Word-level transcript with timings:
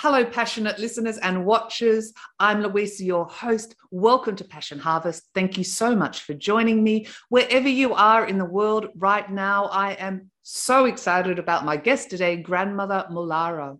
Hello, 0.00 0.26
passionate 0.26 0.78
listeners 0.78 1.16
and 1.16 1.46
watchers. 1.46 2.12
I'm 2.38 2.60
Louisa, 2.60 3.02
your 3.02 3.24
host. 3.24 3.74
Welcome 3.90 4.36
to 4.36 4.44
Passion 4.44 4.78
Harvest. 4.78 5.22
Thank 5.34 5.56
you 5.56 5.64
so 5.64 5.96
much 5.96 6.20
for 6.20 6.34
joining 6.34 6.84
me. 6.84 7.06
Wherever 7.30 7.70
you 7.70 7.94
are 7.94 8.26
in 8.26 8.36
the 8.36 8.44
world 8.44 8.88
right 8.94 9.28
now, 9.30 9.64
I 9.64 9.92
am 9.92 10.30
so 10.42 10.84
excited 10.84 11.38
about 11.38 11.64
my 11.64 11.78
guest 11.78 12.10
today, 12.10 12.36
Grandmother 12.36 13.06
Mulara. 13.10 13.78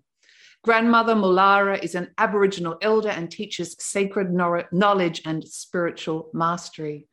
Grandmother 0.65 1.15
Mulara 1.15 1.85
is 1.85 1.95
an 1.95 2.09
Aboriginal 2.17 2.79
elder 2.81 3.11
and 3.11 3.31
teaches 3.31 3.77
sacred 3.79 4.33
knowledge 4.33 5.21
and 5.27 5.47
spiritual 5.47 6.31
mastery. 6.33 7.09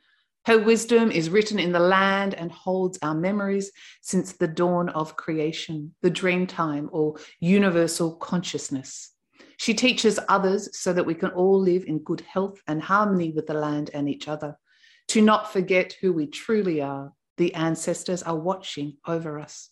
Her 0.46 0.60
wisdom 0.60 1.10
is 1.10 1.30
written 1.30 1.58
in 1.58 1.72
the 1.72 1.80
land 1.80 2.34
and 2.34 2.52
holds 2.52 3.00
our 3.02 3.16
memories 3.16 3.72
since 4.02 4.34
the 4.34 4.48
dawn 4.48 4.90
of 4.90 5.16
creation, 5.16 5.96
the 6.02 6.10
dream 6.10 6.48
time, 6.48 6.90
or 6.92 7.16
universal 7.40 8.16
consciousness. 8.16 9.14
She 9.56 9.74
teaches 9.74 10.20
others 10.28 10.78
so 10.78 10.92
that 10.92 11.06
we 11.06 11.16
can 11.16 11.30
all 11.30 11.60
live 11.60 11.86
in 11.86 12.00
good 12.00 12.22
health 12.22 12.62
and 12.68 12.82
harmony 12.82 13.32
with 13.32 13.48
the 13.48 13.54
land 13.54 13.92
and 13.94 14.10
each 14.10 14.28
other, 14.28 14.58
to 15.10 15.22
not 15.22 15.54
forget 15.54 15.96
who 16.02 16.12
we 16.12 16.28
truly 16.28 16.82
are. 16.82 17.14
The 17.38 17.54
ancestors 17.54 18.22
are 18.24 18.36
watching 18.36 18.98
over 19.08 19.40
us. 19.40 19.70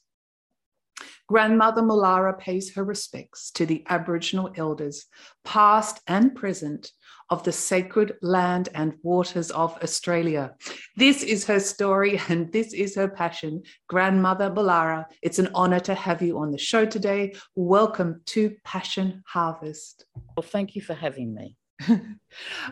Grandmother 1.31 1.81
Mulara 1.81 2.37
pays 2.37 2.73
her 2.73 2.83
respects 2.83 3.51
to 3.51 3.65
the 3.65 3.85
Aboriginal 3.87 4.51
elders, 4.57 5.05
past 5.45 6.01
and 6.05 6.35
present, 6.35 6.91
of 7.29 7.41
the 7.45 7.53
sacred 7.53 8.17
land 8.21 8.67
and 8.75 8.95
waters 9.01 9.49
of 9.51 9.81
Australia. 9.81 10.53
This 10.97 11.23
is 11.23 11.45
her 11.45 11.61
story 11.61 12.19
and 12.27 12.51
this 12.51 12.73
is 12.73 12.95
her 12.95 13.07
passion. 13.07 13.63
Grandmother 13.87 14.51
Mulara, 14.51 15.05
it's 15.21 15.39
an 15.39 15.47
honor 15.55 15.79
to 15.79 15.95
have 15.95 16.21
you 16.21 16.37
on 16.37 16.51
the 16.51 16.57
show 16.57 16.85
today. 16.85 17.33
Welcome 17.55 18.23
to 18.25 18.53
Passion 18.65 19.23
Harvest. 19.25 20.03
Well, 20.35 20.43
thank 20.43 20.75
you 20.75 20.81
for 20.81 20.93
having 20.93 21.33
me. 21.33 21.55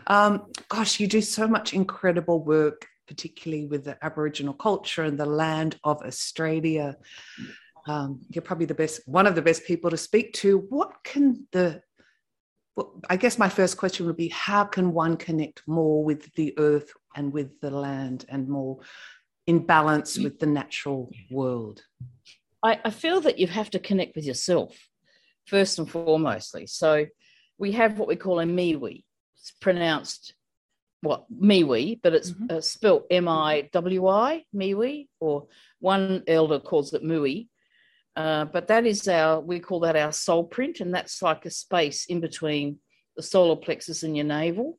um, 0.06 0.42
gosh, 0.68 1.00
you 1.00 1.06
do 1.06 1.22
so 1.22 1.48
much 1.48 1.72
incredible 1.72 2.44
work, 2.44 2.86
particularly 3.08 3.64
with 3.64 3.84
the 3.84 3.96
Aboriginal 4.04 4.52
culture 4.52 5.04
and 5.04 5.18
the 5.18 5.24
land 5.24 5.78
of 5.82 6.02
Australia 6.02 6.98
um, 7.90 8.08
you're 8.30 8.48
probably 8.48 8.66
the 8.66 8.80
best, 8.82 8.96
one 9.20 9.26
of 9.28 9.34
the 9.34 9.46
best 9.48 9.62
people 9.70 9.90
to 9.90 9.96
speak 10.08 10.26
to. 10.42 10.48
What 10.76 10.90
can 11.10 11.24
the, 11.56 11.66
well, 12.76 12.88
I 13.12 13.16
guess 13.22 13.36
my 13.44 13.50
first 13.58 13.74
question 13.82 14.06
would 14.06 14.20
be 14.24 14.28
how 14.48 14.64
can 14.74 14.86
one 15.04 15.16
connect 15.16 15.58
more 15.66 15.98
with 16.08 16.22
the 16.38 16.48
earth 16.68 16.90
and 17.16 17.32
with 17.36 17.50
the 17.64 17.72
land 17.86 18.20
and 18.32 18.48
more 18.48 18.74
in 19.46 19.66
balance 19.66 20.10
with 20.24 20.38
the 20.38 20.46
natural 20.60 21.10
world? 21.30 21.78
I, 22.62 22.72
I 22.88 22.90
feel 22.90 23.20
that 23.22 23.38
you 23.40 23.48
have 23.48 23.70
to 23.70 23.78
connect 23.88 24.14
with 24.16 24.26
yourself 24.30 24.70
first 25.46 25.78
and 25.78 25.88
foremostly. 25.90 26.68
So 26.68 27.06
we 27.58 27.72
have 27.72 27.98
what 27.98 28.08
we 28.08 28.16
call 28.16 28.40
a 28.40 28.44
miwi. 28.44 29.04
It's 29.36 29.52
pronounced 29.66 30.34
what 31.02 31.24
miwi, 31.32 32.00
but 32.02 32.12
it's 32.14 32.30
mm-hmm. 32.32 32.56
uh, 32.56 32.60
spelt 32.60 33.06
M 33.10 33.26
I 33.26 33.68
W 33.72 34.06
I 34.06 34.44
miwi, 34.54 35.08
or 35.18 35.46
one 35.80 36.22
elder 36.26 36.60
calls 36.60 36.92
it 36.92 37.02
mui. 37.02 37.48
Uh, 38.16 38.44
but 38.44 38.68
that 38.68 38.86
is 38.86 39.06
our, 39.08 39.40
we 39.40 39.60
call 39.60 39.80
that 39.80 39.96
our 39.96 40.12
soul 40.12 40.44
print, 40.44 40.80
and 40.80 40.92
that's 40.92 41.22
like 41.22 41.46
a 41.46 41.50
space 41.50 42.06
in 42.06 42.20
between 42.20 42.78
the 43.16 43.22
solar 43.22 43.56
plexus 43.56 44.02
and 44.02 44.16
your 44.16 44.26
navel. 44.26 44.78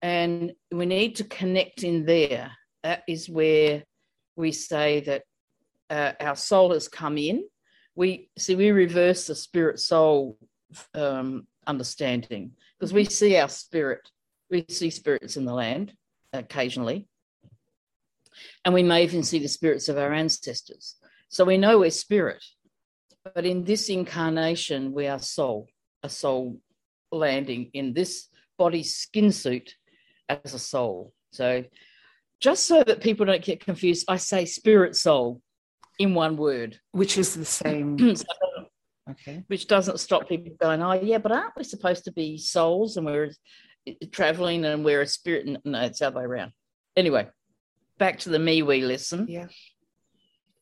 And 0.00 0.52
we 0.70 0.86
need 0.86 1.16
to 1.16 1.24
connect 1.24 1.84
in 1.84 2.04
there. 2.04 2.52
That 2.82 3.04
is 3.06 3.28
where 3.28 3.84
we 4.36 4.50
say 4.52 5.00
that 5.00 5.22
uh, 5.88 6.12
our 6.20 6.36
soul 6.36 6.72
has 6.72 6.88
come 6.88 7.18
in. 7.18 7.44
We 7.94 8.30
see, 8.38 8.56
we 8.56 8.70
reverse 8.70 9.26
the 9.26 9.34
spirit 9.34 9.78
soul 9.78 10.38
um, 10.94 11.46
understanding 11.66 12.52
because 12.78 12.92
we 12.92 13.04
see 13.04 13.36
our 13.36 13.48
spirit, 13.48 14.10
we 14.50 14.64
see 14.68 14.90
spirits 14.90 15.36
in 15.36 15.44
the 15.44 15.54
land 15.54 15.92
occasionally. 16.32 17.06
And 18.64 18.72
we 18.74 18.82
may 18.82 19.04
even 19.04 19.22
see 19.22 19.38
the 19.38 19.48
spirits 19.48 19.88
of 19.88 19.98
our 19.98 20.12
ancestors. 20.12 20.96
So 21.32 21.46
we 21.46 21.56
know 21.56 21.78
we're 21.78 21.90
spirit, 21.90 22.44
but 23.34 23.46
in 23.46 23.64
this 23.64 23.88
incarnation, 23.88 24.92
we 24.92 25.06
are 25.06 25.18
soul, 25.18 25.66
a 26.02 26.10
soul 26.10 26.60
landing 27.10 27.70
in 27.72 27.94
this 27.94 28.28
body 28.58 28.82
skin 28.82 29.32
suit 29.32 29.74
as 30.28 30.52
a 30.52 30.58
soul. 30.58 31.14
So 31.30 31.64
just 32.38 32.66
so 32.66 32.84
that 32.84 33.00
people 33.00 33.24
don't 33.24 33.42
get 33.42 33.64
confused, 33.64 34.04
I 34.08 34.18
say 34.18 34.44
spirit 34.44 34.94
soul 34.94 35.40
in 35.98 36.12
one 36.12 36.36
word, 36.36 36.78
which 36.90 37.16
is 37.16 37.34
the 37.34 37.46
same. 37.46 37.96
so, 38.16 38.26
okay. 39.12 39.42
Which 39.46 39.68
doesn't 39.68 40.00
stop 40.00 40.28
people 40.28 40.54
going, 40.60 40.82
oh, 40.82 40.92
yeah, 40.92 41.16
but 41.16 41.32
aren't 41.32 41.56
we 41.56 41.64
supposed 41.64 42.04
to 42.04 42.12
be 42.12 42.36
souls 42.36 42.98
and 42.98 43.06
we're 43.06 43.30
eh, 43.86 43.94
eh, 44.02 44.06
traveling 44.12 44.66
and 44.66 44.84
we're 44.84 45.00
a 45.00 45.06
spirit? 45.06 45.48
No, 45.64 45.80
it's 45.80 46.00
the 46.00 46.08
other 46.08 46.18
way 46.18 46.24
around. 46.24 46.52
Anyway, 46.94 47.26
back 47.96 48.18
to 48.18 48.28
the 48.28 48.36
miwi 48.36 48.86
listen. 48.86 49.28
Yeah. 49.30 49.46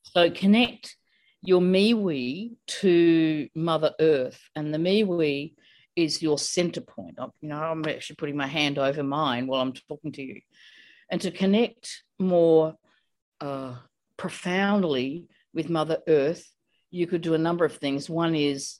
So 0.02 0.30
connect 0.30 0.96
your 1.42 1.60
miwi 1.60 2.56
to 2.66 3.48
Mother 3.54 3.92
Earth, 4.00 4.40
and 4.54 4.74
the 4.74 4.78
miwi 4.78 5.54
is 5.96 6.22
your 6.22 6.38
center 6.38 6.80
point. 6.80 7.18
You 7.40 7.48
know, 7.48 7.56
I'm 7.56 7.86
actually 7.86 8.16
putting 8.16 8.36
my 8.36 8.46
hand 8.46 8.78
over 8.78 9.02
mine 9.02 9.46
while 9.46 9.60
I'm 9.60 9.72
talking 9.72 10.12
to 10.12 10.22
you, 10.22 10.40
and 11.10 11.20
to 11.20 11.30
connect 11.30 12.02
more 12.18 12.74
uh, 13.40 13.76
profoundly 14.16 15.26
with 15.54 15.70
Mother 15.70 15.98
Earth, 16.08 16.46
you 16.90 17.06
could 17.06 17.22
do 17.22 17.34
a 17.34 17.38
number 17.38 17.64
of 17.64 17.76
things. 17.76 18.10
One 18.10 18.34
is 18.34 18.78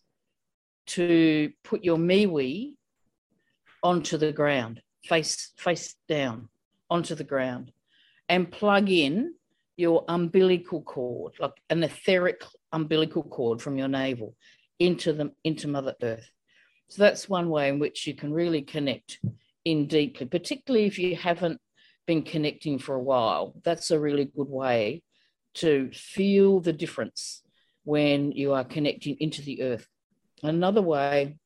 to 0.88 1.52
put 1.64 1.84
your 1.84 1.96
miwi 1.96 2.74
onto 3.82 4.18
the 4.18 4.32
ground, 4.32 4.82
face 5.04 5.52
face 5.56 5.94
down 6.08 6.48
onto 6.88 7.14
the 7.14 7.24
ground, 7.24 7.72
and 8.28 8.50
plug 8.50 8.90
in 8.90 9.34
your 9.76 10.04
umbilical 10.08 10.82
cord, 10.82 11.34
like 11.38 11.52
an 11.70 11.82
etheric 11.82 12.42
umbilical 12.72 13.22
cord 13.22 13.62
from 13.62 13.78
your 13.78 13.88
navel 13.88 14.36
into 14.78 15.12
the 15.12 15.32
into 15.44 15.68
Mother 15.68 15.94
Earth. 16.02 16.30
So 16.88 17.02
that's 17.02 17.28
one 17.28 17.48
way 17.50 17.68
in 17.68 17.78
which 17.78 18.06
you 18.06 18.14
can 18.14 18.32
really 18.32 18.62
connect 18.62 19.20
in 19.64 19.86
deeply, 19.86 20.26
particularly 20.26 20.86
if 20.86 20.98
you 20.98 21.14
haven't 21.14 21.60
been 22.06 22.22
connecting 22.22 22.78
for 22.78 22.94
a 22.94 23.02
while. 23.02 23.54
That's 23.62 23.90
a 23.90 24.00
really 24.00 24.24
good 24.24 24.48
way 24.48 25.02
to 25.54 25.90
feel 25.92 26.60
the 26.60 26.72
difference 26.72 27.42
when 27.84 28.32
you 28.32 28.52
are 28.52 28.64
connecting 28.64 29.16
into 29.20 29.42
the 29.42 29.62
earth. 29.62 29.86
Another 30.42 30.82
way, 30.82 31.36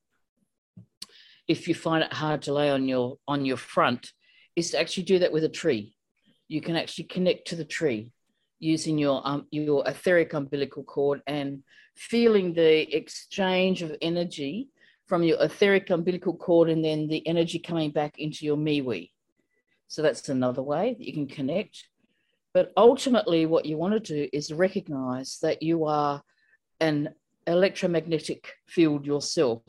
if 1.47 1.67
you 1.67 1.75
find 1.75 2.03
it 2.03 2.13
hard 2.13 2.41
to 2.43 2.53
lay 2.53 2.69
on 2.69 2.87
your 2.87 3.17
on 3.27 3.45
your 3.45 3.57
front, 3.57 4.11
is 4.55 4.71
to 4.71 4.79
actually 4.79 5.03
do 5.03 5.19
that 5.19 5.31
with 5.31 5.43
a 5.43 5.49
tree. 5.49 5.95
You 6.47 6.61
can 6.61 6.75
actually 6.75 7.05
connect 7.05 7.47
to 7.49 7.55
the 7.55 7.65
tree 7.65 8.11
using 8.65 8.97
your 8.97 9.21
um, 9.23 9.45
your 9.51 9.83
etheric 9.87 10.33
umbilical 10.33 10.83
cord 10.83 11.21
and 11.27 11.63
feeling 11.95 12.53
the 12.53 12.95
exchange 12.95 13.81
of 13.81 13.95
energy 14.01 14.69
from 15.07 15.23
your 15.23 15.37
etheric 15.41 15.89
umbilical 15.89 16.35
cord 16.35 16.69
and 16.69 16.83
then 16.83 17.07
the 17.07 17.25
energy 17.27 17.59
coming 17.59 17.91
back 17.91 18.17
into 18.17 18.45
your 18.45 18.57
miwi. 18.57 19.11
So 19.87 20.01
that's 20.01 20.27
another 20.29 20.63
way 20.63 20.95
that 20.97 21.05
you 21.05 21.13
can 21.13 21.27
connect. 21.27 21.87
But 22.53 22.71
ultimately, 22.75 23.45
what 23.45 23.65
you 23.65 23.77
want 23.77 23.93
to 23.93 23.99
do 23.99 24.29
is 24.33 24.51
recognize 24.51 25.37
that 25.41 25.61
you 25.61 25.85
are 25.85 26.23
an 26.79 27.09
electromagnetic 27.45 28.51
field 28.65 29.05
yourself, 29.05 29.61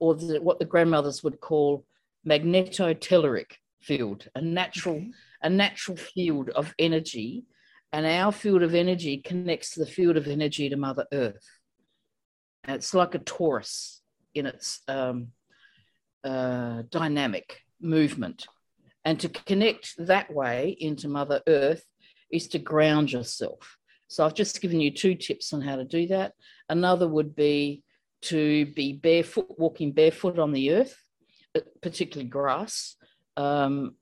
or 0.00 0.14
the, 0.14 0.40
what 0.40 0.58
the 0.58 0.64
grandmothers 0.64 1.22
would 1.22 1.40
call 1.40 1.84
magnetotelluric 2.26 3.52
field, 3.80 4.28
a 4.34 4.40
natural, 4.40 5.04
a 5.42 5.50
natural 5.50 5.96
field 5.96 6.50
of 6.50 6.74
energy 6.78 7.44
and 7.92 8.06
our 8.06 8.32
field 8.32 8.62
of 8.62 8.74
energy 8.74 9.18
connects 9.18 9.74
the 9.74 9.86
field 9.86 10.16
of 10.16 10.26
energy 10.26 10.68
to 10.68 10.76
Mother 10.76 11.06
Earth. 11.12 11.46
And 12.64 12.76
it's 12.76 12.94
like 12.94 13.14
a 13.14 13.18
torus 13.18 13.98
in 14.34 14.46
its 14.46 14.80
um, 14.88 15.28
uh, 16.24 16.82
dynamic 16.90 17.60
movement. 17.80 18.46
And 19.04 19.20
to 19.20 19.28
connect 19.28 19.94
that 19.98 20.32
way 20.32 20.76
into 20.78 21.08
Mother 21.08 21.42
Earth 21.46 21.84
is 22.30 22.48
to 22.48 22.58
ground 22.58 23.12
yourself. 23.12 23.76
So 24.08 24.24
I've 24.24 24.34
just 24.34 24.60
given 24.60 24.80
you 24.80 24.90
two 24.90 25.14
tips 25.14 25.52
on 25.52 25.60
how 25.60 25.76
to 25.76 25.84
do 25.84 26.06
that. 26.08 26.32
Another 26.68 27.08
would 27.08 27.34
be 27.34 27.82
to 28.22 28.66
be 28.66 28.92
barefoot, 28.92 29.58
walking 29.58 29.92
barefoot 29.92 30.38
on 30.38 30.52
the 30.52 30.72
earth, 30.72 30.96
particularly 31.82 32.28
grass. 32.28 32.96
Um, 33.36 33.96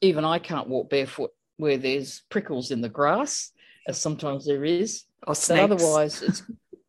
even 0.00 0.24
I 0.24 0.38
can't 0.38 0.68
walk 0.68 0.90
barefoot 0.90 1.30
where 1.56 1.76
there's 1.76 2.22
prickles 2.28 2.70
in 2.70 2.80
the 2.80 2.88
grass, 2.88 3.52
as 3.88 4.00
sometimes 4.00 4.46
there 4.46 4.64
is. 4.64 5.04
Or 5.26 5.34
snakes. 5.34 5.60
But 5.60 5.72
otherwise, 5.72 6.22
it's 6.22 6.42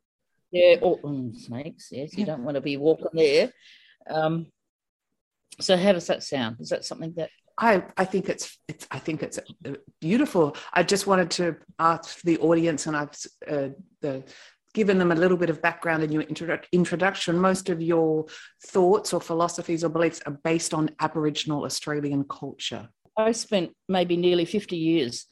yeah, 0.52 0.78
or 0.82 1.00
mm, 1.00 1.36
snakes. 1.36 1.90
Yes, 1.92 2.14
you 2.14 2.22
yeah. 2.22 2.26
don't 2.26 2.44
want 2.44 2.56
to 2.56 2.62
be 2.62 2.78
walking 2.78 3.08
there. 3.14 3.52
Um, 4.10 4.48
so, 5.60 5.78
how 5.78 5.94
does 5.94 6.08
that 6.08 6.24
sound? 6.24 6.58
Is 6.60 6.70
that 6.70 6.86
something 6.86 7.14
that 7.18 7.30
I, 7.58 7.84
I 7.96 8.06
think 8.06 8.30
it's, 8.30 8.58
it's 8.68 8.88
I 8.90 8.98
think 9.00 9.22
it's 9.22 9.40
beautiful. 10.02 10.56
I 10.74 10.84
just 10.84 11.06
wanted 11.06 11.30
to 11.32 11.58
ask 11.78 12.22
the 12.22 12.40
audience, 12.40 12.88
and 12.88 12.98
I've 12.98 13.12
uh, 13.48 13.70
the 14.02 14.24
given 14.74 14.98
them 14.98 15.12
a 15.12 15.16
little 15.16 15.38
bit 15.38 15.50
of 15.50 15.62
background 15.62 16.04
in 16.04 16.12
your 16.12 16.24
introduction, 16.24 17.38
most 17.38 17.70
of 17.70 17.82
your 17.82 18.26
thoughts 18.66 19.14
or 19.14 19.22
philosophies 19.22 19.84
or 19.84 19.90
beliefs 19.90 20.20
are 20.26 20.38
based 20.44 20.74
on 20.74 20.90
Aboriginal 21.00 21.66
Australian 21.66 22.24
culture. 22.24 22.90
I 23.18 23.32
spent 23.32 23.72
maybe 23.88 24.18
nearly 24.18 24.46
50 24.46 24.76
years 24.76 25.28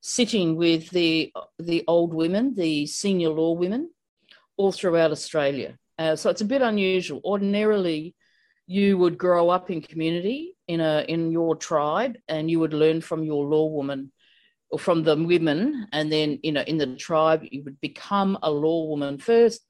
sitting 0.00 0.56
with 0.56 0.90
the, 0.90 1.32
the 1.58 1.84
old 1.88 2.14
women, 2.14 2.54
the 2.54 2.86
senior 2.86 3.30
law 3.30 3.52
women, 3.52 3.90
all 4.56 4.72
throughout 4.72 5.10
Australia. 5.10 5.76
Uh, 5.98 6.16
so 6.16 6.30
it's 6.30 6.40
a 6.40 6.46
bit 6.46 6.62
unusual. 6.62 7.20
Ordinarily, 7.24 8.14
you 8.66 8.98
would 8.98 9.18
grow 9.18 9.50
up 9.50 9.70
in 9.70 9.82
community 9.82 10.56
in 10.66 10.80
a 10.80 11.04
in 11.08 11.30
your 11.30 11.54
tribe, 11.56 12.16
and 12.28 12.50
you 12.50 12.60
would 12.60 12.72
learn 12.72 13.00
from 13.00 13.22
your 13.22 13.44
law 13.44 13.66
woman 13.66 14.10
or 14.70 14.78
from 14.78 15.02
the 15.02 15.16
women, 15.16 15.86
and 15.92 16.10
then 16.10 16.38
you 16.42 16.52
know 16.52 16.62
in 16.62 16.78
the 16.78 16.96
tribe 16.96 17.42
you 17.50 17.62
would 17.64 17.80
become 17.80 18.38
a 18.42 18.50
law 18.50 18.86
woman 18.86 19.18
first, 19.18 19.66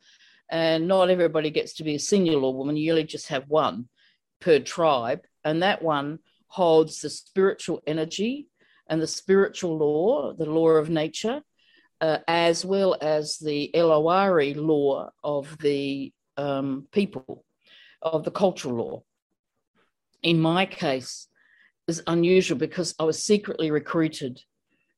and 0.51 0.87
not 0.87 1.11
everybody 1.11 1.51
gets 1.51 1.75
to 1.75 1.85
be 1.85 1.97
a 1.97 1.99
senior 1.99 2.37
law 2.37 2.51
woman. 2.51 2.77
You 2.77 2.85
usually 2.85 3.05
just 3.05 3.29
have 3.29 3.49
one 3.49 3.89
per 4.41 4.61
tribe, 4.61 5.23
and 5.45 5.63
that 5.63 5.83
one 5.83 6.21
holds 6.55 7.01
the 7.01 7.11
spiritual 7.11 7.83
energy 7.85 8.47
and 8.89 9.03
the 9.03 9.09
spiritual 9.09 9.77
law, 9.77 10.33
the 10.33 10.45
law 10.47 10.69
of 10.69 10.89
nature, 10.89 11.43
uh, 12.01 12.19
as 12.29 12.65
well 12.65 12.97
as 13.01 13.39
the 13.39 13.73
Elowari 13.75 14.55
law 14.55 15.11
of 15.25 15.59
the 15.59 16.13
um, 16.37 16.87
people, 16.93 17.45
of 18.01 18.23
the 18.23 18.31
cultural 18.31 18.77
law. 18.77 19.03
In 20.23 20.41
my 20.41 20.65
case, 20.65 21.27
is 21.89 22.05
unusual 22.07 22.57
because 22.57 22.95
I 23.01 23.03
was 23.05 23.21
secretly 23.25 23.73
recruited 23.73 24.41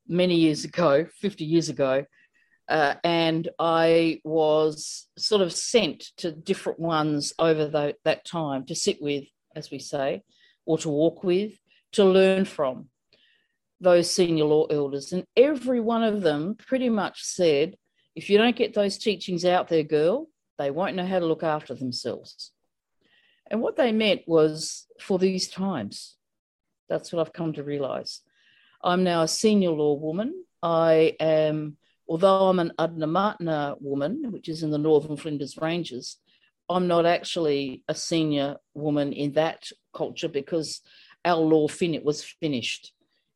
many 0.06 0.34
years 0.34 0.64
ago, 0.64 1.06
50 1.22 1.42
years 1.44 1.70
ago, 1.70 2.04
uh, 2.68 2.96
and 3.02 3.48
I 3.58 4.20
was 4.24 5.08
sort 5.16 5.40
of 5.40 5.54
sent 5.54 6.10
to 6.18 6.32
different 6.32 6.80
ones 6.80 7.32
over 7.38 7.66
the, 7.66 7.94
that 8.04 8.26
time 8.26 8.66
to 8.66 8.74
sit 8.74 9.00
with, 9.00 9.24
as 9.54 9.70
we 9.70 9.78
say, 9.78 10.22
or 10.66 10.76
to 10.78 10.90
walk 10.90 11.24
with, 11.24 11.58
to 11.92 12.04
learn 12.04 12.44
from 12.44 12.88
those 13.80 14.10
senior 14.10 14.44
law 14.44 14.66
elders. 14.66 15.12
And 15.12 15.24
every 15.36 15.80
one 15.80 16.02
of 16.02 16.22
them 16.22 16.56
pretty 16.56 16.88
much 16.90 17.22
said, 17.22 17.76
if 18.14 18.28
you 18.28 18.38
don't 18.38 18.56
get 18.56 18.74
those 18.74 18.98
teachings 18.98 19.44
out 19.44 19.68
there, 19.68 19.82
girl, 19.82 20.28
they 20.58 20.70
won't 20.70 20.96
know 20.96 21.06
how 21.06 21.18
to 21.18 21.26
look 21.26 21.42
after 21.42 21.74
themselves. 21.74 22.52
And 23.50 23.60
what 23.60 23.76
they 23.76 23.92
meant 23.92 24.22
was 24.26 24.86
for 25.00 25.18
these 25.18 25.48
times. 25.48 26.16
That's 26.88 27.12
what 27.12 27.20
I've 27.20 27.32
come 27.32 27.52
to 27.54 27.62
realize. 27.62 28.22
I'm 28.82 29.04
now 29.04 29.22
a 29.22 29.28
senior 29.28 29.70
law 29.70 29.94
woman. 29.94 30.44
I 30.62 31.14
am, 31.20 31.76
although 32.08 32.48
I'm 32.48 32.58
an 32.58 32.72
Adnyamathanha 32.78 33.80
woman, 33.80 34.32
which 34.32 34.48
is 34.48 34.62
in 34.62 34.70
the 34.70 34.78
Northern 34.78 35.16
Flinders 35.16 35.56
Ranges, 35.58 36.16
I'm 36.68 36.88
not 36.88 37.06
actually 37.06 37.82
a 37.88 37.94
senior 37.94 38.56
woman 38.74 39.12
in 39.12 39.32
that 39.32 39.70
culture 39.94 40.28
because 40.28 40.80
our 41.24 41.40
law 41.40 41.68
fin- 41.68 42.02
was 42.04 42.24
finished 42.24 42.92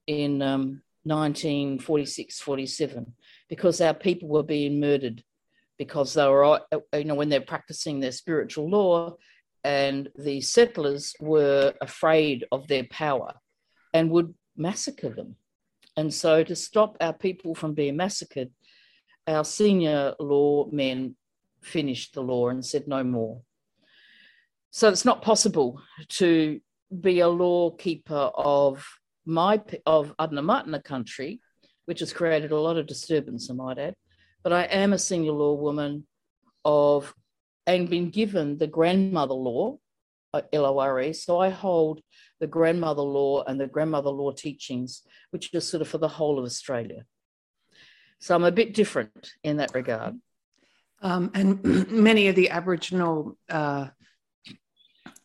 in 0.07 0.43
um, 0.43 0.83
1946 1.05 2.41
47 2.41 3.15
because 3.49 3.81
our 3.81 3.95
people 3.95 4.29
were 4.29 4.43
being 4.43 4.81
murdered 4.81 5.23
because 5.79 6.13
they 6.13 6.27
were, 6.27 6.45
uh, 6.45 6.59
you 6.95 7.05
know, 7.05 7.15
when 7.15 7.31
they're 7.31 7.41
practicing 7.41 8.01
their 8.01 8.13
spiritual 8.13 8.69
law, 8.69 9.17
and 9.65 10.11
the 10.19 10.41
settlers 10.41 11.15
were 11.21 11.73
afraid 11.81 12.45
of 12.53 12.69
their 12.69 12.85
power 12.85 13.35
and 13.95 14.11
would 14.11 14.35
massacre 14.57 15.09
them. 15.09 15.37
And 15.97 16.13
so, 16.13 16.45
to 16.45 16.55
stop 16.55 16.97
our 17.01 17.13
people 17.13 17.55
from 17.55 17.75
being 17.75 17.97
massacred, 17.97 18.51
our 19.27 19.45
senior 19.45 20.15
law 20.19 20.69
men 20.71 21.17
finished 21.63 22.15
the 22.15 22.23
law 22.23 22.49
and 22.49 22.65
said 22.65 22.89
no 22.89 23.05
more. 23.05 23.43
So, 24.71 24.89
it's 24.89 25.05
not 25.05 25.23
possible 25.23 25.81
to 26.21 26.61
be 27.01 27.21
a 27.21 27.29
law 27.29 27.71
keeper 27.71 28.31
of 28.35 28.87
my 29.25 29.61
of 29.87 30.15
Adnyamathanha 30.19 30.83
country, 30.83 31.41
which 31.87 32.01
has 32.01 32.13
created 32.13 32.53
a 32.53 32.61
lot 32.61 32.77
of 32.77 32.87
disturbance, 32.87 33.51
I 33.51 33.55
might 33.55 33.79
add. 33.79 33.95
But 34.43 34.53
I 34.53 34.65
am 34.65 34.93
a 34.93 34.99
senior 34.99 35.33
law 35.33 35.55
woman 35.55 36.07
of 36.65 37.15
and 37.67 37.89
been 37.89 38.11
given 38.11 38.59
the 38.59 38.67
grandmother 38.67 39.35
law, 39.35 39.79
uh, 40.35 40.43
LORE. 40.53 41.13
So 41.13 41.39
I 41.39 41.51
hold 41.51 42.01
the 42.41 42.47
grandmother 42.47 43.03
law 43.03 43.45
and 43.45 43.61
the 43.61 43.67
grandmother 43.67 44.11
law 44.11 44.33
teachings, 44.33 45.03
which 45.31 45.55
are 45.55 45.61
sort 45.61 45.83
of 45.83 45.89
for 45.89 45.99
the 45.99 46.09
whole 46.09 46.39
of 46.39 46.45
Australia. 46.45 47.05
So 48.19 48.35
I'm 48.35 48.45
a 48.45 48.53
bit 48.53 48.75
different 48.75 49.33
in 49.45 49.59
that 49.59 49.75
regard. 49.75 50.19
Um, 51.03 51.31
and 51.35 51.63
many 51.91 52.29
of 52.29 52.37
the 52.37 52.51
Aboriginal 52.51 53.37
uh, 53.49 53.89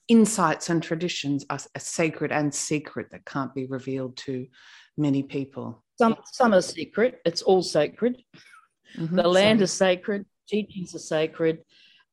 insights 0.07 0.69
and 0.69 0.81
traditions 0.81 1.45
are, 1.49 1.59
are, 1.75 1.79
sacred 1.79 2.31
and 2.31 2.53
secret 2.53 3.07
that 3.11 3.25
can't 3.25 3.53
be 3.53 3.65
revealed 3.65 4.15
to 4.17 4.47
many 4.97 5.23
people. 5.23 5.83
Some, 5.97 6.15
some 6.31 6.53
are 6.53 6.61
secret, 6.61 7.19
it's 7.25 7.41
all 7.41 7.63
sacred. 7.63 8.21
Mm-hmm. 8.97 9.15
The 9.15 9.27
land 9.27 9.61
is 9.61 9.73
sacred, 9.73 10.25
teachings 10.47 10.95
are 10.95 10.99
sacred. 10.99 11.59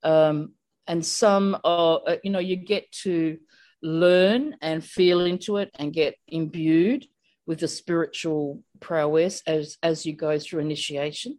Um, 0.03 0.55
and 0.87 1.05
some 1.05 1.57
are, 1.65 2.01
uh, 2.07 2.17
you 2.25 2.31
know, 2.31 2.41
you 2.41 2.57
get 2.57 2.91
to 3.03 3.39
learn 3.83 4.57
and 4.63 4.85
feel 4.85 5.21
into 5.25 5.59
it 5.59 5.71
and 5.79 5.93
get 5.93 6.17
imbued 6.29 7.07
with 7.47 7.61
the 7.61 7.69
spiritual 7.69 8.63
prowess 8.81 9.43
as 9.47 9.77
as 9.83 10.07
you 10.07 10.13
go 10.13 10.39
through 10.39 10.61
initiation 10.61 11.39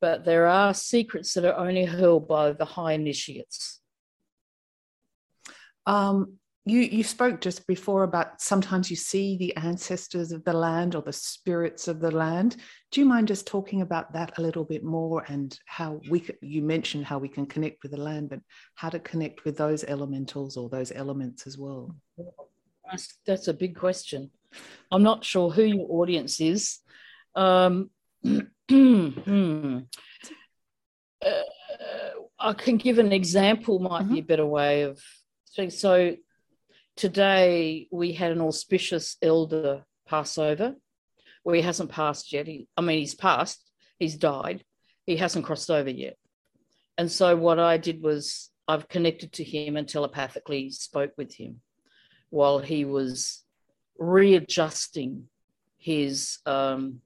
but 0.00 0.24
there 0.24 0.46
are 0.46 0.74
secrets 0.74 1.34
that 1.34 1.44
are 1.44 1.56
only 1.56 1.84
held 1.84 2.26
by 2.28 2.52
the 2.52 2.64
high 2.64 2.92
initiates. 2.92 3.80
Um, 5.86 6.38
you 6.66 6.80
you 6.80 7.02
spoke 7.02 7.40
just 7.40 7.66
before 7.66 8.02
about 8.02 8.40
sometimes 8.40 8.90
you 8.90 8.96
see 8.96 9.36
the 9.36 9.56
ancestors 9.56 10.30
of 10.30 10.44
the 10.44 10.52
land 10.52 10.94
or 10.94 11.02
the 11.02 11.12
spirits 11.12 11.88
of 11.88 12.00
the 12.00 12.10
land. 12.10 12.56
Do 12.90 13.00
you 13.00 13.06
mind 13.06 13.28
just 13.28 13.46
talking 13.46 13.80
about 13.80 14.12
that 14.12 14.36
a 14.36 14.42
little 14.42 14.64
bit 14.64 14.84
more 14.84 15.24
and 15.28 15.58
how 15.64 16.00
we 16.10 16.26
you 16.42 16.62
mentioned 16.62 17.06
how 17.06 17.18
we 17.18 17.28
can 17.28 17.46
connect 17.46 17.82
with 17.82 17.92
the 17.92 18.00
land 18.00 18.28
but 18.28 18.40
how 18.74 18.90
to 18.90 18.98
connect 18.98 19.44
with 19.44 19.56
those 19.56 19.84
elementals 19.84 20.56
or 20.56 20.68
those 20.68 20.92
elements 20.92 21.46
as 21.46 21.56
well? 21.56 21.94
That's, 22.90 23.18
that's 23.26 23.48
a 23.48 23.54
big 23.54 23.74
question. 23.76 24.30
I'm 24.90 25.02
not 25.02 25.24
sure 25.24 25.50
who 25.50 25.62
your 25.62 25.86
audience 25.88 26.40
is. 26.40 26.80
Um, 27.34 27.90
hmm. 28.22 29.78
uh, 31.24 31.42
i 32.38 32.52
can 32.52 32.76
give 32.76 32.98
an 32.98 33.12
example 33.12 33.78
might 33.78 34.02
mm-hmm. 34.02 34.14
be 34.14 34.20
a 34.20 34.24
better 34.24 34.46
way 34.46 34.82
of 34.82 35.00
saying 35.44 35.70
so 35.70 36.14
today 36.96 37.88
we 37.90 38.12
had 38.12 38.32
an 38.32 38.40
auspicious 38.40 39.16
elder 39.22 39.84
Passover 40.10 40.74
where 41.44 41.54
he 41.54 41.62
hasn't 41.62 41.90
passed 41.90 42.32
yet. 42.32 42.46
He, 42.46 42.66
I 42.76 42.82
mean, 42.82 42.98
he's 42.98 43.14
passed, 43.14 43.70
he's 43.98 44.16
died, 44.16 44.64
he 45.06 45.16
hasn't 45.16 45.44
crossed 45.44 45.70
over 45.70 45.88
yet. 45.88 46.16
And 46.98 47.10
so 47.10 47.36
what 47.36 47.58
I 47.58 47.78
did 47.78 48.02
was 48.02 48.50
I've 48.68 48.88
connected 48.88 49.32
to 49.34 49.44
him 49.44 49.76
and 49.76 49.88
telepathically 49.88 50.70
spoke 50.70 51.12
with 51.16 51.34
him 51.34 51.60
while 52.28 52.58
he 52.58 52.84
was 52.84 53.42
readjusting 53.98 55.28
his 55.78 56.38
um, 56.44 57.00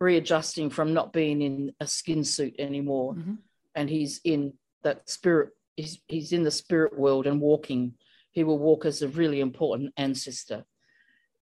readjusting 0.00 0.70
from 0.70 0.94
not 0.94 1.12
being 1.12 1.42
in 1.42 1.72
a 1.80 1.86
skin 1.86 2.24
suit 2.24 2.54
anymore, 2.58 3.14
mm-hmm. 3.14 3.34
and 3.74 3.88
he's 3.88 4.20
in 4.24 4.54
that 4.82 5.08
spirit. 5.08 5.50
He's 5.76 6.00
he's 6.08 6.32
in 6.32 6.42
the 6.42 6.50
spirit 6.50 6.98
world 6.98 7.26
and 7.26 7.40
walking 7.40 7.94
he 8.32 8.44
will 8.44 8.58
walk 8.58 8.84
as 8.84 9.02
a 9.02 9.08
really 9.08 9.40
important 9.40 9.92
ancestor. 9.96 10.64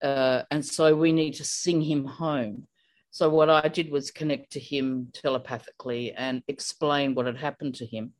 Uh, 0.02 0.42
and 0.50 0.64
so 0.64 0.94
we 0.94 1.12
need 1.12 1.34
to 1.34 1.44
sing 1.44 1.80
him 1.82 2.04
home. 2.04 2.66
So 3.10 3.28
what 3.28 3.50
I 3.50 3.68
did 3.68 3.90
was 3.90 4.10
connect 4.10 4.52
to 4.52 4.60
him 4.60 5.08
telepathically 5.12 6.12
and 6.12 6.42
explain 6.46 7.14
what 7.14 7.26
had 7.26 7.36
happened 7.36 7.74
to 7.76 7.86
him, 7.86 8.12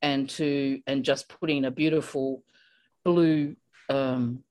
and 0.00 0.28
to 0.30 0.80
and 0.86 1.04
just 1.04 1.28
putting 1.28 1.64
a 1.64 1.70
beautiful 1.70 2.42
blue 3.04 3.56
um, 3.88 4.42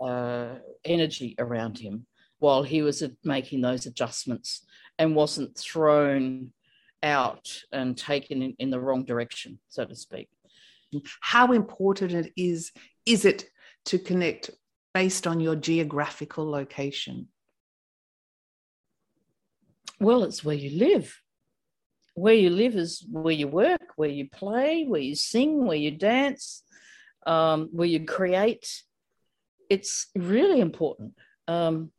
uh, 0.00 0.56
energy 0.84 1.34
around 1.38 1.78
him 1.78 2.06
while 2.40 2.62
he 2.62 2.82
was 2.82 3.02
making 3.24 3.60
those 3.60 3.86
adjustments 3.86 4.66
and 4.98 5.14
wasn't 5.14 5.56
thrown 5.56 6.52
out 7.02 7.62
and 7.72 7.96
taken 7.96 8.42
in, 8.42 8.54
in 8.58 8.70
the 8.70 8.80
wrong 8.80 9.04
direction, 9.04 9.58
so 9.68 9.84
to 9.84 9.94
speak 9.94 10.28
how 11.20 11.52
important 11.52 12.12
it 12.12 12.32
is 12.36 12.72
is 13.06 13.24
it 13.24 13.44
to 13.86 13.98
connect 13.98 14.50
based 14.92 15.26
on 15.26 15.40
your 15.40 15.56
geographical 15.56 16.48
location? 16.48 17.28
Well, 20.00 20.24
it's 20.24 20.44
where 20.44 20.56
you 20.56 20.78
live. 20.78 21.20
Where 22.14 22.34
you 22.34 22.50
live 22.50 22.74
is 22.74 23.04
where 23.10 23.32
you 23.32 23.48
work, 23.48 23.92
where 23.96 24.08
you 24.08 24.28
play, 24.28 24.84
where 24.84 25.00
you 25.00 25.14
sing, 25.14 25.66
where 25.66 25.76
you 25.76 25.92
dance, 25.92 26.62
um, 27.26 27.68
where 27.72 27.88
you 27.88 28.04
create. 28.04 28.82
It's 29.68 30.08
really 30.16 30.60
important. 30.60 31.14
Um, 31.46 31.92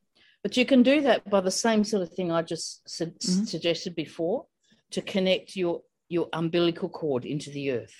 but 0.43 0.57
you 0.57 0.65
can 0.65 0.83
do 0.83 1.01
that 1.01 1.29
by 1.29 1.41
the 1.41 1.51
same 1.51 1.83
sort 1.83 2.03
of 2.03 2.13
thing 2.13 2.31
I 2.31 2.41
just 2.41 2.88
su- 2.89 3.05
mm-hmm. 3.05 3.43
suggested 3.45 3.95
before 3.95 4.45
to 4.91 5.01
connect 5.01 5.55
your, 5.55 5.81
your 6.10 6.27
umbilical 6.33 6.89
cord 6.89 7.25
into 7.25 7.50
the 7.50 7.71
earth. 7.71 7.95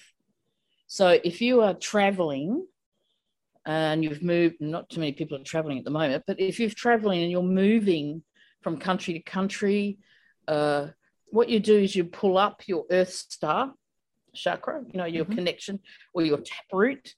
So 0.88 1.20
if 1.24 1.42
you 1.42 1.62
are 1.62 1.74
traveling 1.74 2.66
and 3.66 4.04
you've 4.04 4.24
moved, 4.24 4.56
not 4.60 4.90
too 4.90 5.00
many 5.00 5.14
people 5.14 5.38
are 5.38 5.44
traveling 5.44 5.78
at 5.78 5.86
the 5.86 5.92
moment, 5.92 6.24
but 6.28 6.40
if 6.40 6.60
you're 6.60 6.70
traveling 6.70 7.22
and 7.22 7.32
you're 7.32 7.44
moving 7.44 8.24
from 8.62 8.78
country 8.78 9.14
to 9.14 9.20
country. 9.20 9.98
Uh, 10.48 10.88
what 11.28 11.50
you 11.50 11.60
do 11.60 11.78
is 11.78 11.96
you 11.96 12.04
pull 12.04 12.38
up 12.38 12.68
your 12.68 12.86
earth 12.92 13.12
star 13.12 13.74
chakra, 14.34 14.82
you 14.88 14.98
know, 14.98 15.06
your 15.06 15.26
mm-hmm. 15.26 15.36
connection 15.36 15.80
or 16.14 16.24
your 16.24 16.40
taproot 16.40 17.16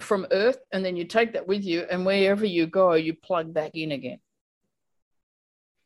from 0.00 0.26
earth, 0.32 0.58
and 0.72 0.84
then 0.84 0.96
you 0.96 1.04
take 1.04 1.34
that 1.34 1.46
with 1.46 1.62
you, 1.62 1.82
and 1.88 2.04
wherever 2.04 2.44
you 2.44 2.66
go, 2.66 2.94
you 2.94 3.14
plug 3.14 3.54
back 3.54 3.70
in 3.74 3.92
again. 3.92 4.18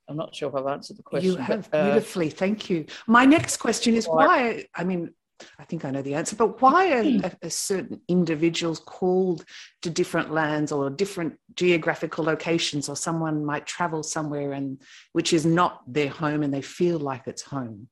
I'm 0.08 0.16
not 0.16 0.34
sure 0.34 0.48
if 0.48 0.54
I've 0.54 0.66
answered 0.66 0.96
the 0.96 1.02
question. 1.02 1.32
You 1.32 1.36
have 1.36 1.70
but, 1.70 1.78
uh, 1.78 1.84
beautifully. 1.84 2.30
Thank 2.30 2.70
you. 2.70 2.86
My 3.06 3.24
next 3.24 3.58
question 3.58 3.94
is 3.94 4.06
why, 4.06 4.66
I 4.74 4.84
mean, 4.84 5.12
I 5.58 5.64
think 5.64 5.84
I 5.84 5.90
know 5.90 6.02
the 6.02 6.14
answer, 6.14 6.34
but 6.34 6.60
why 6.60 6.92
are, 6.92 7.04
hmm. 7.04 7.20
are, 7.24 7.50
certain 7.50 8.00
individuals 8.08 8.80
called 8.80 9.44
to 9.82 9.90
different 9.90 10.32
lands 10.32 10.72
or 10.72 10.90
different 10.90 11.38
geographical 11.54 12.24
locations, 12.24 12.88
or 12.88 12.96
someone 12.96 13.44
might 13.44 13.66
travel 13.66 14.02
somewhere 14.02 14.52
and 14.52 14.82
which 15.12 15.32
is 15.32 15.46
not 15.46 15.82
their 15.86 16.08
home 16.08 16.42
and 16.42 16.52
they 16.52 16.62
feel 16.62 16.98
like 16.98 17.26
it's 17.26 17.42
home? 17.42 17.88